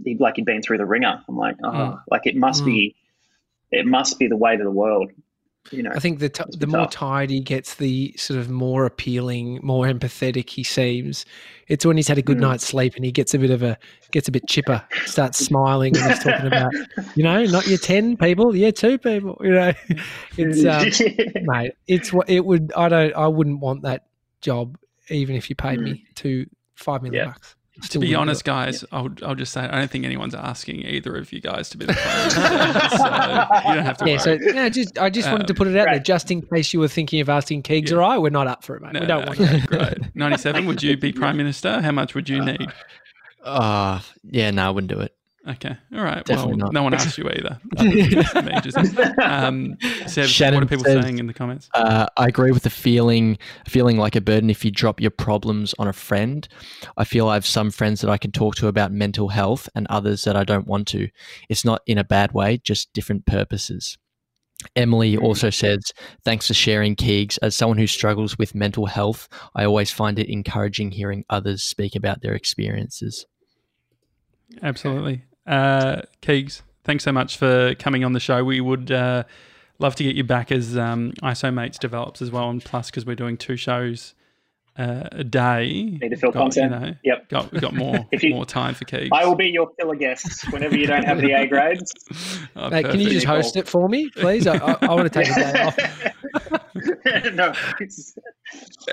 [0.02, 1.22] he, like he'd been through the ringer.
[1.28, 2.02] I'm like, oh, Mm.
[2.10, 2.66] like it must Mm.
[2.66, 2.96] be,
[3.70, 5.12] it must be the weight of the world,
[5.70, 5.90] you know.
[5.94, 9.86] I think the t- the more tired he gets, the sort of more appealing, more
[9.86, 11.24] empathetic he seems.
[11.68, 12.42] It's when he's had a good Mm.
[12.42, 13.78] night's sleep and he gets a bit of a
[14.10, 16.72] gets a bit chipper, starts smiling and he's talking about,
[17.16, 19.40] you know, not your ten people, your two people.
[19.42, 19.72] You know,
[20.36, 20.64] it's
[21.36, 21.72] um, mate.
[21.86, 22.72] It's what it would.
[22.76, 23.14] I don't.
[23.14, 24.06] I wouldn't want that
[24.40, 24.76] job
[25.08, 27.32] even if you paid me to five million Yeah.
[27.32, 27.56] bucks.
[27.90, 28.44] To be honest, it.
[28.44, 31.76] guys, I'll, I'll just say I don't think anyone's asking either of you guys to
[31.76, 34.52] be the prime minister, so you don't have to Yeah, so worry.
[34.52, 36.78] no, just I just wanted to Um, put it out there, just in case you
[36.78, 37.96] were thinking of asking Keegs Yeah.
[37.96, 38.18] or I.
[38.18, 38.92] We're not up for it, mate.
[38.92, 39.66] No, we don't no, want you.
[39.66, 39.98] great.
[40.14, 40.66] Ninety-seven.
[40.66, 41.80] Would you be prime minister?
[41.82, 42.72] How much would you need?
[43.42, 45.14] Uh, yeah, no, I wouldn't do it.
[45.46, 46.24] Okay, all right.
[46.24, 46.72] Definitely well, not.
[46.72, 47.60] no one asked you either.
[49.22, 49.76] Um,
[50.06, 51.68] Seb, Shannon what are people says- saying in the comments?
[51.74, 53.36] Uh, I agree with the feeling
[53.68, 56.48] feeling like a burden if you drop your problems on a friend.
[56.96, 59.86] I feel I have some friends that I can talk to about mental health and
[59.88, 61.08] others that I don't want to.
[61.50, 63.98] It's not in a bad way, just different purposes.
[64.76, 65.92] Emily also says,
[66.24, 67.38] Thanks for sharing, Keegs.
[67.42, 71.94] As someone who struggles with mental health, I always find it encouraging hearing others speak
[71.94, 73.26] about their experiences.
[74.62, 75.24] Absolutely.
[75.46, 78.44] Uh, Keegs, thanks so much for coming on the show.
[78.44, 79.24] We would uh,
[79.78, 83.16] love to get you back as um, Isomates develops as well, and plus because we're
[83.16, 84.14] doing two shows
[84.76, 85.98] uh, a day.
[86.00, 86.72] Need to fill got, content.
[86.72, 87.28] You know, Yep.
[87.28, 89.10] got got more If you- more time for Keegs.
[89.12, 91.92] I will be your filler guest whenever you don't have the A grades.
[92.56, 93.10] Oh, Mate, can you perfect.
[93.12, 93.36] just Cool.
[93.36, 94.46] host it for me, please?
[94.46, 95.78] I, I, I want to take a day off.
[97.34, 97.52] no,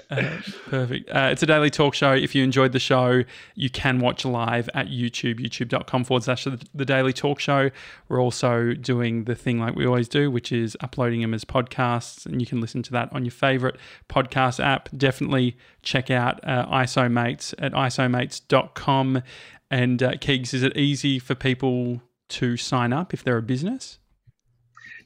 [0.10, 1.10] Uh, perfect.
[1.10, 2.14] Uh, it's a daily talk show.
[2.14, 3.24] If you enjoyed the show,
[3.56, 7.70] you can watch live at YouTube, youtube.com forward slash the, the daily talk show.
[8.08, 12.26] We're also doing the thing like we always do, which is uploading them as podcasts,
[12.26, 13.78] and you can listen to that on your favorite
[14.10, 14.90] podcast app.
[14.96, 19.24] Definitely check out uh, Isomates at isomates.com.
[19.70, 24.00] And uh, Keegs, is it easy for people to sign up if they're a business?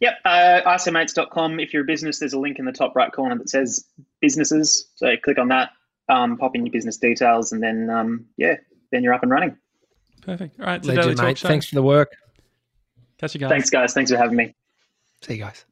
[0.02, 1.60] Yep, uh, isomates.com.
[1.60, 3.86] If you're a business, there's a link in the top right corner that says
[4.20, 4.90] businesses.
[4.96, 5.70] So click on that,
[6.10, 8.56] um, pop in your business details, and then, um, yeah,
[8.92, 9.58] then you're up and running.
[10.22, 10.60] Perfect.
[10.60, 10.78] All right.
[10.78, 11.40] It's a daily Legend, mate.
[11.40, 12.12] Thanks for the work.
[13.18, 13.50] Catch you guys.
[13.50, 13.94] Thanks, guys.
[13.94, 14.56] Thanks for having me.
[15.22, 15.66] See you guys.